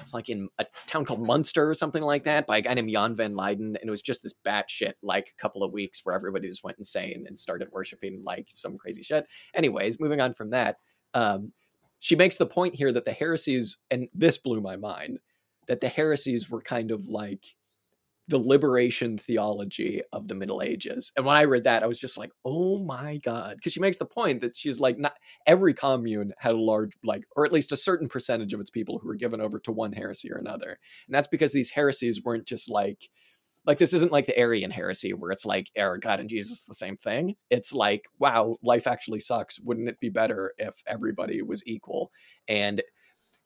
[0.00, 2.90] it's like in a town called Munster or something like that by a guy named
[2.90, 6.48] Jan van Leyden, and it was just this batshit like couple of weeks where everybody
[6.48, 9.26] just went insane and started worshiping like some crazy shit.
[9.54, 10.76] Anyways, moving on from that,
[11.14, 11.52] um,
[12.00, 15.18] she makes the point here that the heresies, and this blew my mind,
[15.66, 17.55] that the heresies were kind of like
[18.28, 21.12] the liberation theology of the Middle Ages.
[21.16, 23.54] And when I read that, I was just like, oh my God.
[23.56, 25.14] Because she makes the point that she's like, not
[25.46, 28.98] every commune had a large, like, or at least a certain percentage of its people
[28.98, 30.78] who were given over to one heresy or another.
[31.06, 33.08] And that's because these heresies weren't just like,
[33.64, 36.74] like this isn't like the Arian heresy where it's like, oh, God and Jesus the
[36.74, 37.36] same thing.
[37.50, 39.60] It's like, wow, life actually sucks.
[39.60, 42.10] Wouldn't it be better if everybody was equal?
[42.48, 42.82] And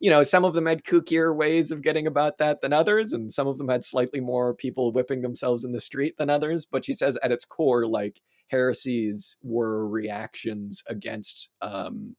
[0.01, 3.33] you know, some of them had kookier ways of getting about that than others, and
[3.33, 6.67] some of them had slightly more people whipping themselves in the street than others.
[6.67, 12.17] But she says at its core, like heresies were reactions against um,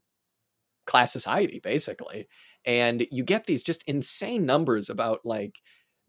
[0.85, 2.27] class society, basically.
[2.65, 5.55] And you get these just insane numbers about like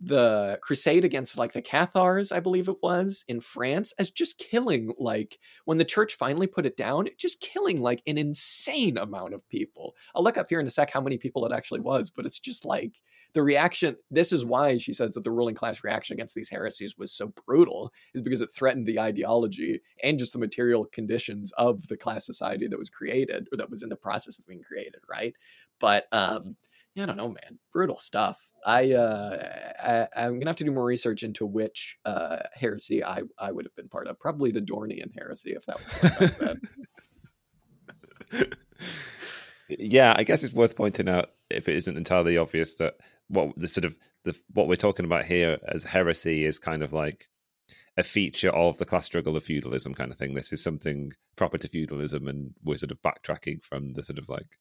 [0.04, 4.92] the crusade against like the Cathars, I believe it was, in France, as just killing
[4.98, 9.48] like when the church finally put it down, just killing like an insane amount of
[9.48, 9.94] people.
[10.14, 12.40] I'll look up here in a sec how many people it actually was, but it's
[12.40, 12.94] just like
[13.32, 13.96] the reaction.
[14.10, 17.32] This is why she says that the ruling class reaction against these heresies was so
[17.46, 22.26] brutal, is because it threatened the ideology and just the material conditions of the class
[22.26, 25.34] society that was created or that was in the process of being created, right?
[25.78, 26.56] But um
[26.94, 27.58] yeah, I don't know, man.
[27.72, 28.48] Brutal stuff.
[28.66, 33.22] I uh I, I'm gonna have to do more research into which uh heresy I
[33.38, 34.18] I would have been part of.
[34.20, 36.58] Probably the Dornian heresy, if that
[38.30, 38.46] was
[39.68, 42.96] yeah, I guess it's worth pointing out if it isn't entirely obvious that
[43.28, 46.92] what the sort of the what we're talking about here as heresy is kind of
[46.92, 47.28] like
[47.96, 50.34] a feature of the class struggle of feudalism kind of thing.
[50.34, 54.28] This is something proper to feudalism, and we're sort of backtracking from the sort of
[54.28, 54.58] like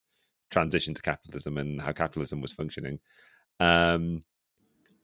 [0.51, 2.99] transition to capitalism and how capitalism was functioning.
[3.59, 4.23] Um,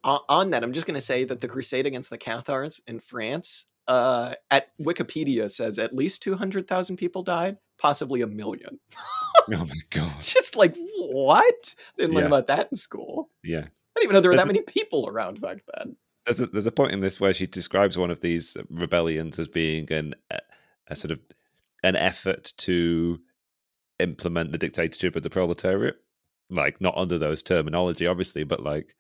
[0.04, 3.66] on, on that, I'm just gonna say that the crusade against the Cathars in France,
[3.88, 8.80] uh, at Wikipedia says at least two hundred thousand people died, possibly a million.
[9.52, 10.14] oh my god!
[10.22, 11.76] Just like what?
[11.98, 12.28] Didn't learn Yeah.
[12.28, 13.30] about that in school.
[13.43, 15.95] Yeah, I didn't even know there were There's that a- many people around back then.
[16.26, 19.48] there's a, there's a point in this where she describes one of these rebellions as
[19.48, 20.39] being an a,
[20.88, 21.20] a sort of
[21.84, 23.20] an effort to
[24.00, 25.98] implement the dictatorship of the proletariat?
[26.50, 28.95] Like not under those terminology obviously but like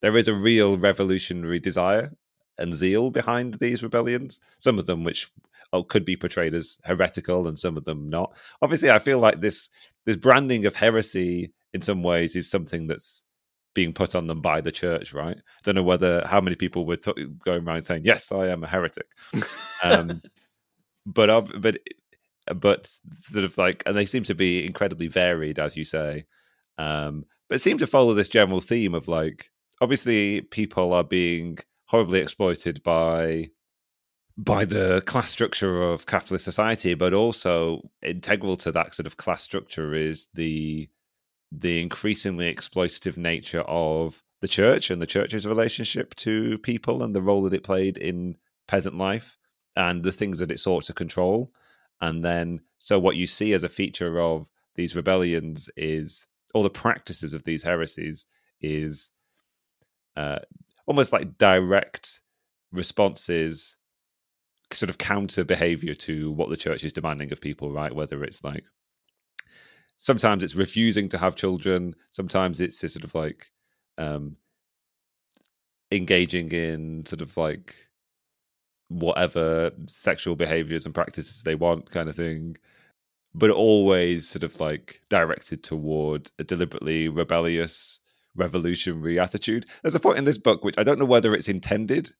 [0.00, 2.12] there is a real revolutionary desire
[2.58, 5.30] and zeal behind these rebellions some of them which
[5.72, 8.36] oh, could be portrayed as heretical and some of them not.
[8.62, 9.70] Obviously i feel like this
[10.06, 13.24] this branding of heresy in some ways is something that's
[13.74, 15.36] being put on them by the church right?
[15.36, 18.62] I don't know whether how many people were t- going around saying yes i am
[18.62, 19.06] a heretic.
[19.82, 20.22] Um
[21.06, 21.78] but but
[22.54, 22.86] but
[23.22, 26.24] sort of like and they seem to be incredibly varied as you say.
[26.78, 32.20] Um but seem to follow this general theme of like obviously people are being horribly
[32.20, 33.50] exploited by
[34.36, 39.42] by the class structure of capitalist society but also integral to that sort of class
[39.42, 40.88] structure is the
[41.52, 47.22] the increasingly exploitative nature of the church and the church's relationship to people and the
[47.22, 48.36] role that it played in
[48.66, 49.38] peasant life
[49.76, 51.52] and the things that it sought to control
[52.04, 56.70] and then so what you see as a feature of these rebellions is all the
[56.70, 58.26] practices of these heresies
[58.60, 59.10] is
[60.16, 60.38] uh,
[60.86, 62.20] almost like direct
[62.72, 63.76] responses
[64.70, 67.94] sort of counter behavior to what the church is demanding of people, right?
[67.94, 68.64] Whether it's like
[69.96, 73.50] sometimes it's refusing to have children, sometimes it's sort of like
[73.96, 74.36] um,
[75.90, 77.83] engaging in sort of like
[78.88, 82.56] whatever sexual behaviors and practices they want, kind of thing.
[83.34, 87.98] But always sort of like directed toward a deliberately rebellious,
[88.36, 89.66] revolutionary attitude.
[89.82, 92.12] There's a point in this book which I don't know whether it's intended,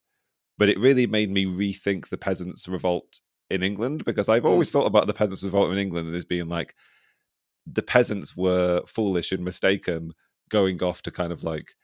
[0.59, 4.73] but it really made me rethink the peasants' revolt in England because I've always mm.
[4.73, 6.75] thought about the peasants' revolt in England as being like
[7.67, 10.13] the peasants were foolish and mistaken
[10.49, 11.75] going off to kind of like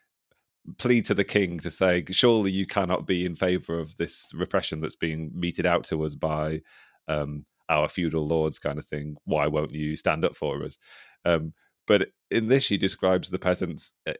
[0.79, 4.81] plead to the king to say, surely you cannot be in favor of this repression
[4.81, 6.61] that's being meted out to us by
[7.09, 9.17] um, our feudal lords, kind of thing.
[9.25, 10.77] Why won't you stand up for us?
[11.25, 11.55] Um,
[11.87, 14.15] but in this, she describes the peasants uh,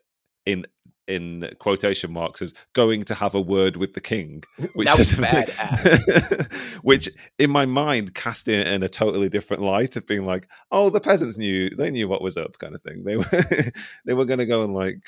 [0.47, 0.67] in
[1.07, 5.51] in quotation marks as going to have a word with the king, which was bad.
[6.83, 10.89] which in my mind cast it in a totally different light of being like, oh,
[10.89, 13.03] the peasants knew they knew what was up, kind of thing.
[13.05, 13.29] They were
[14.05, 15.03] they were going to go and like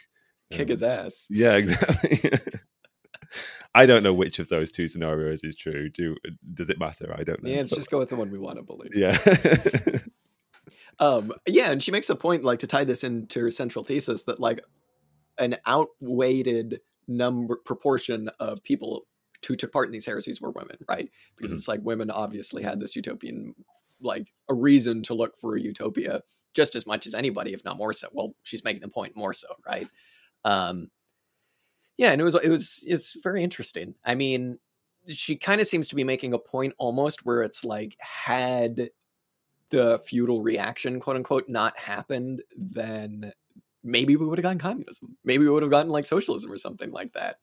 [0.52, 1.26] kick his ass.
[1.30, 2.30] Yeah, exactly.
[3.74, 5.88] I don't know which of those two scenarios is true.
[5.88, 6.16] Do
[6.54, 7.14] does it matter?
[7.16, 7.50] I don't know.
[7.50, 8.94] Yeah, let's just go with the one we want to believe.
[8.94, 9.18] Yeah.
[10.98, 14.22] um yeah, and she makes a point like to tie this into her central thesis
[14.24, 14.62] that like
[15.38, 19.06] an outweighed number proportion of people
[19.46, 21.10] who took part in these heresies were women, right?
[21.36, 21.56] Because mm-hmm.
[21.56, 23.54] it's like women obviously had this utopian
[24.00, 26.22] like a reason to look for a utopia
[26.54, 28.08] just as much as anybody, if not more so.
[28.12, 29.88] Well, she's making the point more so, right?
[30.44, 30.90] Um,
[31.96, 33.94] yeah, and it was it was it's very interesting.
[34.04, 34.58] I mean,
[35.08, 38.90] she kind of seems to be making a point almost where it's like had
[39.70, 43.32] the feudal reaction, quote unquote, not happened, then
[43.82, 45.16] maybe we would have gotten communism.
[45.24, 47.36] Maybe we would have gotten like socialism or something like that.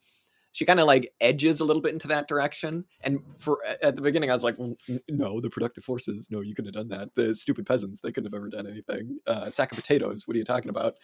[0.51, 2.85] She kind of like edges a little bit into that direction.
[3.01, 4.75] And for at the beginning, I was like, well,
[5.07, 7.13] no, the productive forces, no, you couldn't have done that.
[7.15, 9.19] The stupid peasants, they couldn't have ever done anything.
[9.27, 10.95] Uh, sack of potatoes, what are you talking about?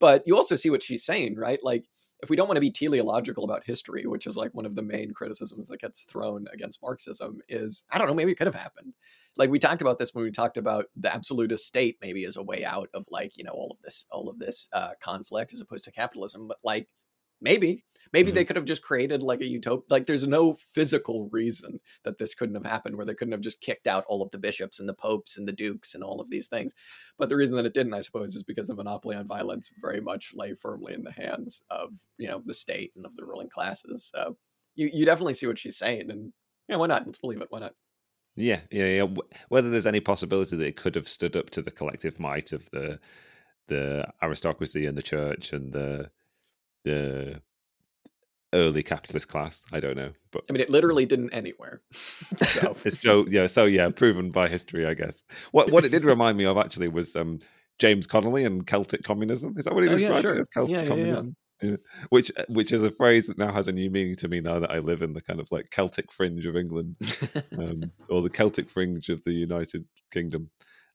[0.00, 1.60] But you also see what she's saying, right?
[1.62, 1.84] Like,
[2.22, 4.82] if we don't want to be teleological about history, which is like one of the
[4.82, 8.54] main criticisms that gets thrown against Marxism, is I don't know, maybe it could have
[8.54, 8.92] happened.
[9.36, 12.42] Like we talked about this when we talked about the absolutist state, maybe as a
[12.42, 15.60] way out of like you know all of this all of this uh, conflict as
[15.60, 16.48] opposed to capitalism.
[16.48, 16.88] But like
[17.40, 17.84] maybe.
[18.12, 18.36] Maybe mm-hmm.
[18.36, 22.34] they could have just created like a utopia like there's no physical reason that this
[22.34, 24.88] couldn't have happened where they couldn't have just kicked out all of the bishops and
[24.88, 26.74] the popes and the dukes and all of these things.
[27.18, 30.00] But the reason that it didn't i suppose is because the monopoly on violence very
[30.00, 33.48] much lay firmly in the hands of you know the state and of the ruling
[33.48, 34.10] classes.
[34.12, 34.36] So
[34.74, 36.32] you, you definitely see what she's saying and
[36.68, 37.06] yeah why not?
[37.06, 37.48] Let's believe it.
[37.50, 37.74] Why not?
[38.34, 39.06] Yeah yeah yeah.
[39.50, 42.68] Whether there's any possibility that it could have stood up to the collective might of
[42.70, 42.98] the
[43.68, 46.10] the aristocracy and the church and the
[46.84, 47.40] the
[48.52, 49.64] early capitalist class.
[49.72, 51.82] I don't know, but I mean, it literally didn't anywhere.
[51.92, 55.22] so so yeah, so yeah, proven by history, I guess.
[55.52, 57.40] What what it did remind me of actually was um,
[57.78, 59.54] James Connolly and Celtic communism.
[59.56, 60.40] Is that what he described oh, yeah, sure.
[60.40, 61.36] as Celtic yeah, communism?
[61.62, 61.76] Yeah,
[62.08, 64.70] which which is a phrase that now has a new meaning to me now that
[64.70, 66.96] I live in the kind of like Celtic fringe of England,
[67.58, 70.50] um, or the Celtic fringe of the United Kingdom.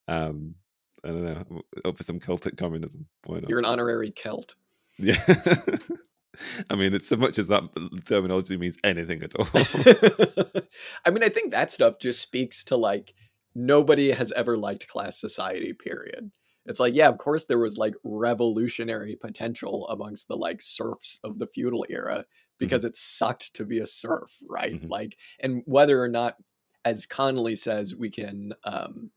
[0.07, 0.55] Um,
[1.03, 3.05] I don't know, up for some Celtic communism.
[3.47, 4.55] You're an honorary Celt.
[4.97, 5.23] Yeah.
[6.69, 7.63] I mean, it's so much as that
[8.05, 9.47] terminology means anything at all.
[11.05, 13.13] I mean, I think that stuff just speaks to like
[13.53, 16.31] nobody has ever liked class society, period.
[16.65, 21.39] It's like, yeah, of course there was like revolutionary potential amongst the like serfs of
[21.39, 22.25] the feudal era
[22.57, 22.87] because mm-hmm.
[22.87, 24.73] it sucked to be a serf, right?
[24.73, 24.87] Mm-hmm.
[24.87, 26.37] Like, and whether or not,
[26.83, 29.11] as Connolly says, we can um,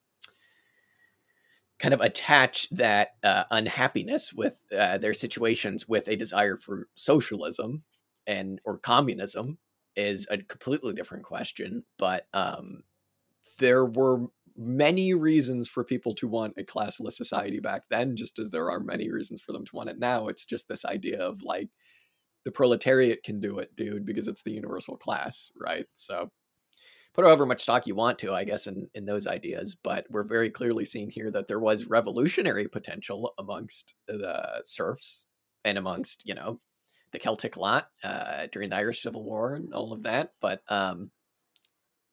[1.79, 7.85] kind of attach that uh, unhappiness with uh, their situations with a desire for socialism
[8.27, 9.59] and or communism
[9.97, 12.83] is a completely different question but um,
[13.59, 14.27] there were
[14.59, 18.81] many reasons for people to want a classless society back then just as there are
[18.81, 20.27] many reasons for them to want it now.
[20.27, 21.69] It's just this idea of like
[22.45, 25.87] the proletariat can do it dude because it's the universal class right?
[25.95, 26.31] So
[27.15, 29.77] put however much stock you want to, I guess, in, in those ideas.
[29.83, 35.25] But we're very clearly seeing here that there was revolutionary potential amongst the serfs
[35.65, 36.61] and amongst, you know,
[37.13, 40.33] the Celtic lot uh, during the Irish Civil War and all of that.
[40.41, 41.11] But um,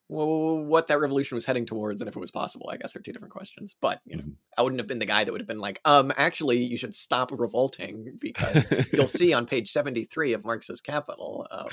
[0.08, 3.00] well, what that revolution was heading towards and if it was possible, I guess, are
[3.00, 3.76] two different questions.
[3.82, 4.32] But you know, mm-hmm.
[4.58, 6.96] I wouldn't have been the guy that would have been like, um, actually, you should
[6.96, 11.48] stop revolting because you'll see on page seventy three of Marx's Capital.
[11.50, 11.70] Um,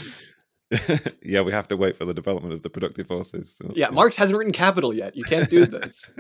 [1.23, 3.55] yeah, we have to wait for the development of the productive forces.
[3.57, 5.17] So, yeah, yeah, Marx hasn't written Capital yet.
[5.17, 6.11] You can't do this.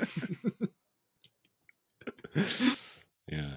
[3.30, 3.52] yeah.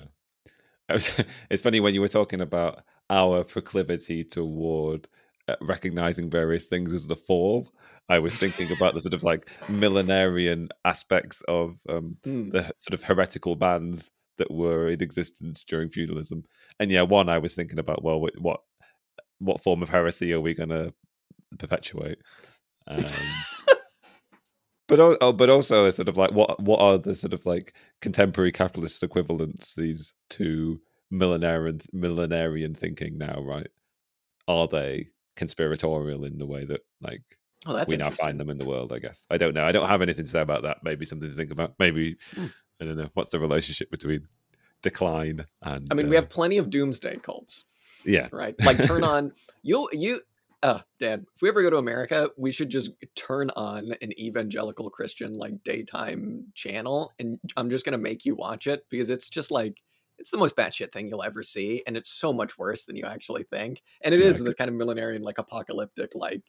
[0.90, 1.14] Was,
[1.50, 5.08] it's funny when you were talking about our proclivity toward
[5.48, 7.70] uh, recognizing various things as the fall.
[8.08, 12.50] I was thinking about the sort of like millenarian aspects of um, Hmm.
[12.52, 16.44] the sort of heretical bands that were in existence during feudalism.
[16.80, 18.04] And yeah, one I was thinking about.
[18.04, 18.62] Well, what
[19.40, 20.94] what form of heresy are we going to
[21.58, 22.18] perpetuate?
[22.88, 23.04] Um,
[24.88, 27.76] but oh, but also it's sort of like what what are the sort of like
[28.02, 30.80] contemporary capitalist equivalencies to
[31.12, 33.42] millenarian millenarian thinking now?
[33.42, 33.68] Right?
[34.48, 37.24] Are they conspiratorial in the way that like
[37.68, 38.94] Oh, we now find them in the world?
[38.94, 39.66] I guess I don't know.
[39.66, 40.78] I don't have anything to say about that.
[40.84, 41.74] Maybe something to think about.
[41.80, 42.48] Maybe Hmm.
[42.80, 43.10] I don't know.
[43.14, 44.28] What's the relationship between
[44.82, 45.88] decline and?
[45.90, 47.64] I mean, we uh, have plenty of doomsday cults,
[48.06, 48.30] yeah.
[48.32, 48.56] right?
[48.64, 49.32] Like turn on
[49.64, 50.22] you you.
[50.64, 54.90] Uh, Dan, if we ever go to America, we should just turn on an evangelical
[54.90, 59.52] Christian like daytime channel, and I'm just gonna make you watch it because it's just
[59.52, 59.82] like
[60.18, 63.06] it's the most batshit thing you'll ever see, and it's so much worse than you
[63.06, 63.82] actually think.
[64.02, 66.42] And it Yeah, is this kind of millenarian, like apocalyptic, like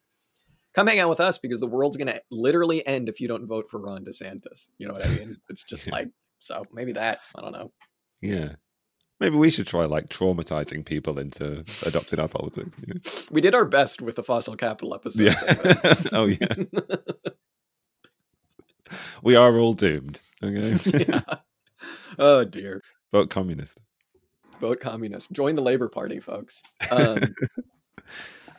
[0.73, 3.69] come hang out with us because the world's gonna literally end if you don't vote
[3.71, 4.69] for Ron DeSantis.
[4.79, 5.37] You know what I mean?
[5.51, 5.93] It's just Yeah.
[5.95, 7.73] like so maybe that I don't know.
[8.21, 8.55] Yeah.
[9.19, 12.77] Maybe we should try like traumatizing people into adopting our politics.
[12.87, 13.01] you know?
[13.31, 15.23] We did our best with the fossil capital episode.
[15.23, 15.95] Yeah.
[16.12, 16.55] oh yeah.
[19.23, 20.21] We are all doomed.
[20.43, 21.07] Okay.
[21.09, 21.23] yeah.
[22.19, 22.83] Oh dear.
[23.12, 23.81] Vote communist.
[24.61, 25.33] Vote communist.
[25.33, 26.62] Join the Labor Party, folks.
[26.91, 27.19] Um,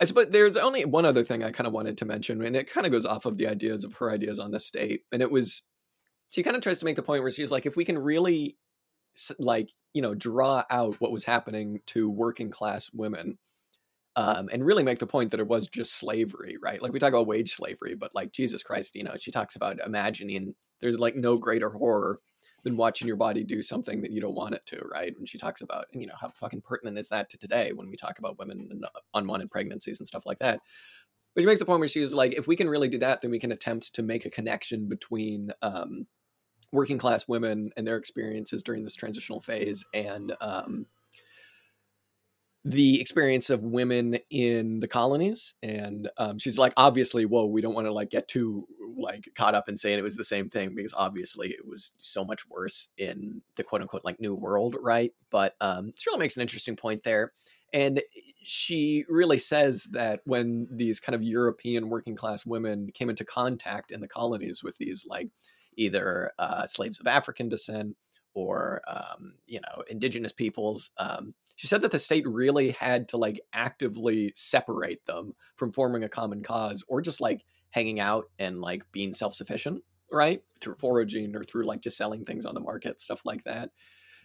[0.00, 2.70] I suppose there's only one other thing I kind of wanted to mention, and it
[2.70, 5.02] kind of goes off of the ideas of her ideas on the state.
[5.12, 5.62] And it was,
[6.30, 8.56] she kind of tries to make the point where she's like, if we can really,
[9.38, 13.38] like, you know, draw out what was happening to working class women,
[14.16, 16.82] um, and really make the point that it was just slavery, right?
[16.82, 19.78] Like we talk about wage slavery, but like Jesus Christ, you know, she talks about
[19.84, 22.20] imagining there's like no greater horror
[22.64, 25.14] than watching your body do something that you don't want it to, right?
[25.16, 27.88] When she talks about, and you know, how fucking pertinent is that to today when
[27.88, 30.60] we talk about women and uh, unwanted pregnancies and stuff like that.
[31.34, 33.20] But she makes the point where she was like, if we can really do that,
[33.20, 36.06] then we can attempt to make a connection between um,
[36.72, 40.86] working class women and their experiences during this transitional phase and um,
[42.64, 45.54] the experience of women in the colonies.
[45.62, 48.66] And um, she's like obviously whoa we don't want to like get too
[48.96, 52.24] like caught up in saying it was the same thing because obviously it was so
[52.24, 55.12] much worse in the quote unquote like new world right?
[55.30, 57.32] But um, she really makes an interesting point there.
[57.72, 58.02] And
[58.42, 63.90] she really says that when these kind of european working class women came into contact
[63.90, 65.28] in the colonies with these like
[65.78, 67.96] either uh, slaves of african descent
[68.34, 73.16] or um, you know indigenous peoples um, she said that the state really had to
[73.16, 78.60] like actively separate them from forming a common cause or just like hanging out and
[78.60, 83.00] like being self-sufficient right through foraging or through like just selling things on the market
[83.00, 83.70] stuff like that.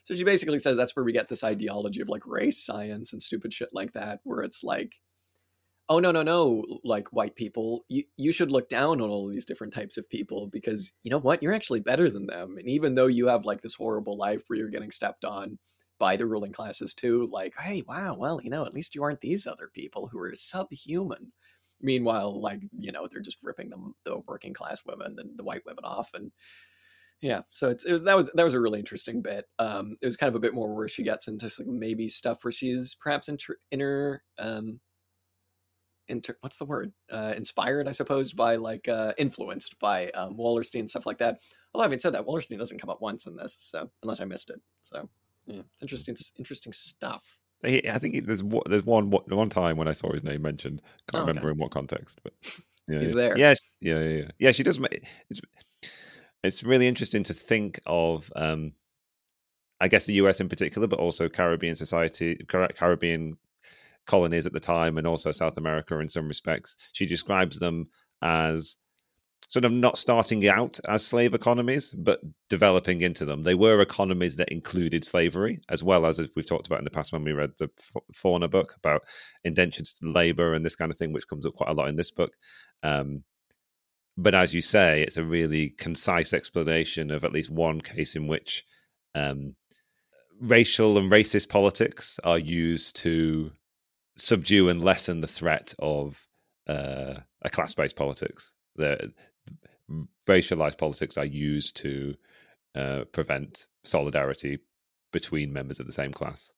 [0.03, 3.21] So she basically says that's where we get this ideology of like race science and
[3.21, 4.95] stupid shit like that where it's like
[5.89, 9.45] oh no no no like white people you, you should look down on all these
[9.45, 12.57] different types of people because you know what you're actually better than them.
[12.57, 15.57] And even though you have like this horrible life where you're getting stepped on
[15.99, 19.21] by the ruling classes too like hey wow well you know at least you aren't
[19.21, 21.31] these other people who are subhuman.
[21.81, 25.63] Meanwhile like you know they're just ripping them the working class women and the white
[25.65, 26.31] women off and
[27.21, 29.45] yeah so it's it, that was that was a really interesting bit.
[29.59, 32.43] Um it was kind of a bit more where she gets into like maybe stuff
[32.43, 34.79] where she's perhaps inter, inner um
[36.09, 40.89] inter what's the word uh inspired i suppose by like uh influenced by um wallerstein
[40.89, 41.39] stuff like that
[41.73, 44.49] although having said that wallerstein doesn't come up once in this so unless i missed
[44.49, 45.07] it so
[45.45, 49.87] yeah it's interesting interesting stuff He- I think there's one- there's one one time when
[49.87, 50.81] I saw his name mentioned.
[50.81, 51.27] Can't Oh, okay.
[51.29, 52.33] remember in what context, but
[52.89, 53.15] yeah, He's yeah.
[53.15, 53.37] there.
[53.37, 54.31] Yeah, yeah, yeah, yeah.
[54.39, 54.79] Yeah, she does.
[55.29, 55.39] It's
[56.43, 58.31] it's really interesting to think of.
[58.35, 58.73] um
[59.79, 63.37] I guess the US in particular, but also Caribbean society, Caribbean
[64.05, 66.77] colonies at the time, and also South America in some respects.
[66.93, 67.87] She describes them
[68.21, 68.77] as
[69.49, 73.43] sort of not starting out as slave economies, but developing into them.
[73.43, 76.89] They were economies that included slavery, as well as, as we've talked about in the
[76.89, 77.69] past when we read the
[78.15, 79.03] Fauna book about
[79.43, 82.11] indentured labor and this kind of thing, which comes up quite a lot in this
[82.11, 82.33] book.
[82.81, 83.23] Um,
[84.17, 88.27] but as you say, it's a really concise explanation of at least one case in
[88.27, 88.63] which
[89.15, 89.55] um,
[90.39, 93.51] racial and racist politics are used to
[94.15, 96.27] subdue and lessen the threat of
[96.67, 98.53] uh, a class-based politics.
[98.75, 99.11] The
[100.27, 102.15] racialized politics are used to
[102.75, 104.59] uh, prevent solidarity
[105.11, 106.51] between members of the same class.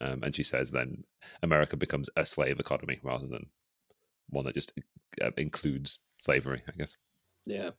[0.00, 1.04] Um, and she says then
[1.42, 3.46] America becomes a slave economy rather than
[4.30, 4.72] one that just
[5.22, 6.96] uh, includes slavery, I guess.
[7.50, 7.70] Yeah.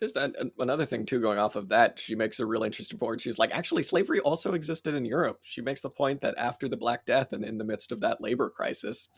[0.00, 2.98] Just an, an- another thing, too, going off of that, she makes a real interesting
[2.98, 3.20] point.
[3.20, 5.40] She's like, actually, slavery also existed in Europe.
[5.42, 8.20] She makes the point that after the Black Death and in the midst of that
[8.20, 9.08] labor crisis,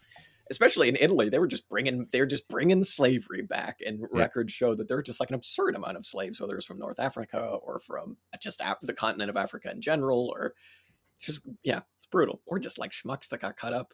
[0.51, 4.07] especially in Italy, they were just bringing they were just bringing slavery back, and Yeah.
[4.23, 6.79] records show that there were just like an absurd amount of slaves, whether it's from
[6.79, 10.55] North Africa or from just Af- the continent of Africa in general, or
[11.21, 13.93] just yeah, it's brutal, or just like schmucks that got cut up.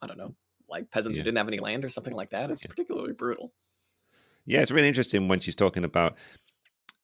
[0.00, 0.34] I don't know,
[0.68, 1.22] like peasants Yeah.
[1.22, 2.50] who didn't have any land or something like that.
[2.52, 2.68] It's Yeah.
[2.70, 3.52] particularly brutal.
[4.48, 6.16] Yeah, it's really interesting when she's talking about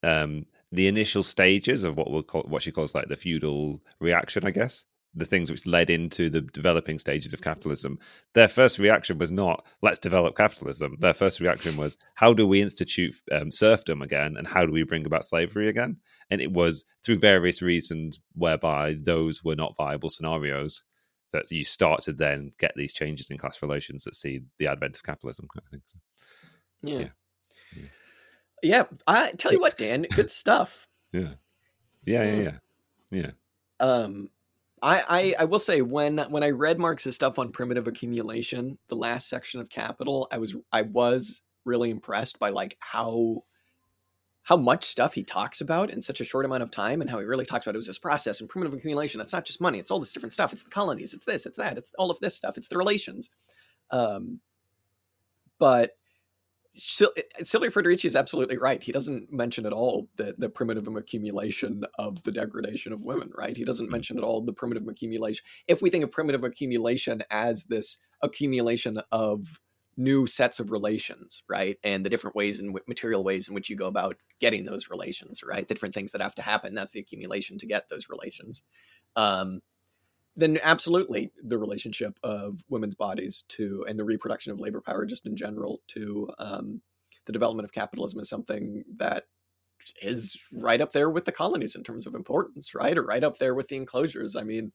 [0.03, 4.47] um, the initial stages of what we'll call what she calls like the feudal reaction,
[4.47, 4.85] I guess.
[5.15, 7.99] The things which led into the developing stages of capitalism.
[8.33, 12.63] Their first reaction was not "let's develop capitalism." Their first reaction was "how do we
[12.63, 15.99] institute um, serfdom again, and how do we bring about slavery again?"
[16.31, 20.83] And it was through various reasons whereby those were not viable scenarios
[21.33, 24.97] that you start to then get these changes in class relations that see the advent
[24.97, 25.47] of capitalism.
[25.55, 25.83] Kind of thing.
[25.85, 25.99] So.
[26.83, 26.99] Yeah.
[27.01, 27.09] Yeah.
[28.65, 28.85] Yeah.
[29.07, 30.87] I tell you what, Dan, good stuff.
[31.13, 31.35] yeah,
[32.05, 32.53] yeah, yeah, yeah.
[33.11, 33.31] yeah.
[33.81, 34.31] Um
[34.83, 38.97] I, I I will say when when I read Marx's stuff on primitive accumulation, the
[38.97, 43.45] last section of Capital, I was I was really impressed by like how
[44.43, 47.19] how much stuff he talks about in such a short amount of time and how
[47.19, 49.17] he really talks about it was this process and primitive accumulation.
[49.19, 50.53] That's not just money, it's all this different stuff.
[50.53, 53.31] It's the colonies, it's this, it's that, it's all of this stuff, it's the relations.
[53.91, 54.41] Um
[55.59, 55.93] but
[56.77, 58.83] Silvia Federici is absolutely right.
[58.83, 63.57] He doesn't mention at all the, the primitive accumulation of the degradation of women, right?
[63.57, 65.45] He doesn't mention at all the primitive accumulation.
[65.69, 69.61] If we think of primitive accumulation as this accumulation of
[69.97, 71.79] new sets of relations, right?
[71.85, 75.43] And the different ways and material ways in which you go about getting those relations,
[75.45, 75.67] right?
[75.67, 76.75] The different things that have to happen.
[76.75, 78.63] That's the accumulation to get those relations.
[79.15, 79.61] Um,
[80.37, 85.27] then absolutely the relationship of women's bodies to and the reproduction of labor power just
[85.27, 86.81] in general to um,
[87.27, 89.25] the development of capitalism is something that
[90.01, 92.97] is right up there with the colonies in terms of importance right?
[92.97, 94.37] Or right up there with the enclosures.
[94.37, 94.73] I mean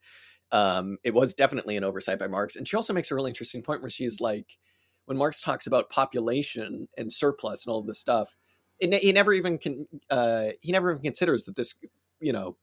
[0.51, 2.55] um, it was definitely an oversight by marx.
[2.55, 4.57] And she also makes a really interesting point where she's like
[5.05, 8.35] when marx talks about population and surplus and all of this stuff
[8.79, 11.75] it, he never even can uh, he never even considers that this
[12.21, 12.57] you know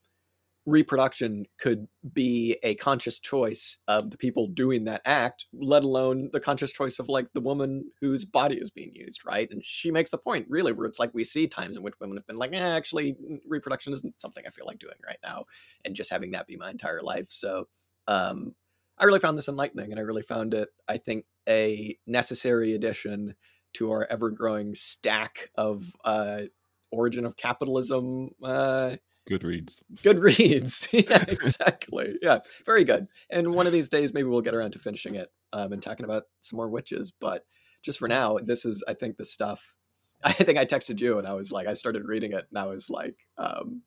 [0.67, 6.41] reproduction could be a conscious choice of the people doing that act, let alone the
[6.41, 9.49] conscious choice of like the woman whose body is being used, right?
[9.51, 12.17] And she makes the point really where it's like we see times in which women
[12.17, 15.45] have been like, eh, actually, reproduction isn't something I feel like doing right now,
[15.85, 17.29] and just having that be my entire life.
[17.31, 17.69] So
[18.09, 18.55] um,
[18.99, 23.37] I really found this enlightening, and I really found it, I think, a necessary addition
[23.75, 26.43] to our ever growing stack of uh,
[26.91, 28.31] origin of capitalism.
[28.43, 28.97] Uh,
[29.27, 29.83] Good reads.
[30.03, 34.55] good reads yeah exactly yeah very good and one of these days maybe we'll get
[34.55, 37.45] around to finishing it um, and talking about some more witches but
[37.83, 39.75] just for now this is i think the stuff
[40.25, 42.65] i think i texted you and i was like i started reading it and i
[42.65, 43.83] was like um,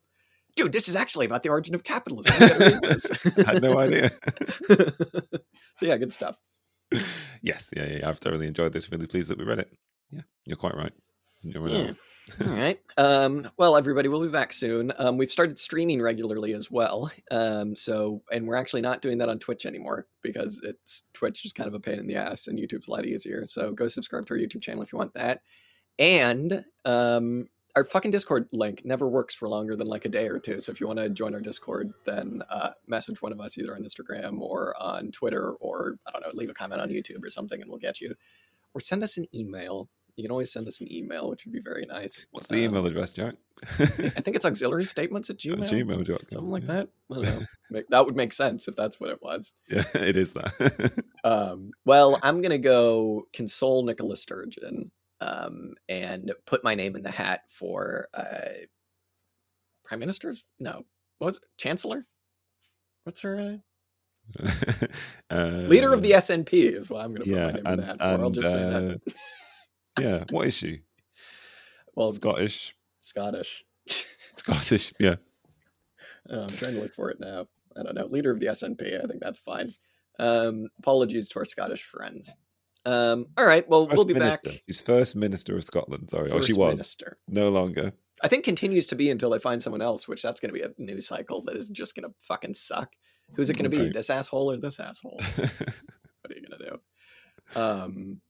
[0.56, 3.12] dude this is actually about the origin of capitalism I gotta read this.
[3.48, 4.12] I had no idea.
[5.78, 6.36] so yeah good stuff
[7.42, 8.10] yes, yeah, yeah.
[8.10, 8.92] I've thoroughly enjoyed this.
[8.92, 9.72] Really pleased that we read it.
[10.10, 10.94] Yeah, you're quite right.
[11.72, 12.48] Yeah.
[12.48, 12.80] All right.
[12.98, 14.92] Um, well, everybody, we'll be back soon.
[14.98, 17.12] Um, we've started streaming regularly as well.
[17.32, 21.54] Um, so, and we're actually not doing that on Twitch anymore because it's Twitch is
[21.54, 23.46] kind of a pain in the ass, and YouTube's a lot easier.
[23.48, 25.42] So, go subscribe to our YouTube channel if you want that.
[25.98, 30.40] And um, our fucking Discord link never works for longer than like a day or
[30.40, 30.60] two.
[30.60, 33.76] So, if you want to join our Discord, then uh, message one of us either
[33.76, 37.30] on Instagram or on Twitter, or I don't know, leave a comment on YouTube or
[37.30, 38.14] something, and we'll get you.
[38.76, 39.90] Or send us an email
[40.20, 42.28] you can always send us an email, which would be very nice.
[42.32, 43.36] What's the email address, Jack?
[43.80, 45.64] I think it's auxiliary statements at Gmail.
[45.64, 46.18] Gmail.com.
[46.30, 46.90] Something like that.
[47.10, 47.46] I don't know.
[47.72, 49.54] Make, that would make sense if that's what it was.
[49.70, 51.04] Yeah, it is that.
[51.24, 54.90] Um, well, I'm going to go console Nicola Sturgeon
[55.22, 58.66] um, and put my name in the hat for uh,
[59.86, 60.36] Prime Minister?
[60.60, 60.84] No.
[61.20, 61.44] What was it?
[61.58, 62.08] Chancellor?
[63.04, 63.60] What's her
[64.40, 64.44] uh,
[65.30, 67.68] uh, leader of the SNP is what I'm going to put yeah, my name and,
[67.68, 68.24] in the hat for.
[68.24, 69.02] I'll just say uh, that.
[70.02, 70.82] Yeah, what is she?
[71.96, 72.76] Well, Scottish.
[73.02, 73.64] Scottish.
[74.38, 74.94] Scottish.
[75.00, 75.16] Yeah.
[76.30, 77.48] Uh, I'm trying to look for it now.
[77.78, 78.06] I don't know.
[78.06, 79.04] Leader of the SNP.
[79.04, 79.74] I think that's fine.
[80.20, 82.36] Um, apologies to our Scottish friends.
[82.86, 83.68] Um, all right.
[83.68, 84.52] Well, First we'll be minister.
[84.52, 84.62] back.
[84.66, 86.10] She's first minister of Scotland.
[86.12, 87.18] Sorry, oh, she was Minister.
[87.28, 87.94] no longer.
[88.22, 90.66] I think continues to be until they find someone else, which that's going to be
[90.66, 92.90] a news cycle that is just going to fucking suck.
[93.36, 93.90] Who's it going to be?
[93.90, 95.20] This asshole or this asshole?
[95.36, 97.60] what are you going to do?
[97.60, 98.22] Um,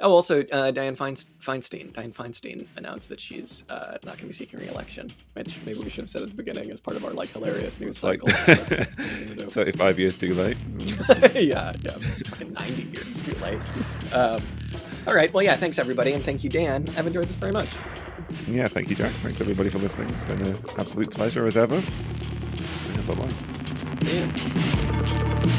[0.00, 1.92] oh, also, uh, Dianne Feinstein.
[1.92, 5.90] Dianne Feinstein announced that she's uh, not going to be seeking re-election, which maybe we
[5.90, 8.28] should have said at the beginning as part of our like hilarious news like cycle.
[8.46, 9.50] But what are you gonna do?
[9.50, 10.56] 35 years too late.
[11.34, 11.96] yeah, yeah,
[12.48, 13.60] 90 years too late.
[14.12, 14.40] Um,
[15.06, 16.86] all right, well, yeah, thanks everybody, and thank you, Dan.
[16.96, 17.68] I've enjoyed this very much.
[18.46, 19.12] yeah, thank you, Jack.
[19.16, 20.08] Thanks everybody for listening.
[20.10, 21.74] It's been an absolute pleasure as ever.
[21.74, 23.28] Yeah, bye bye.
[24.04, 25.58] Yeah.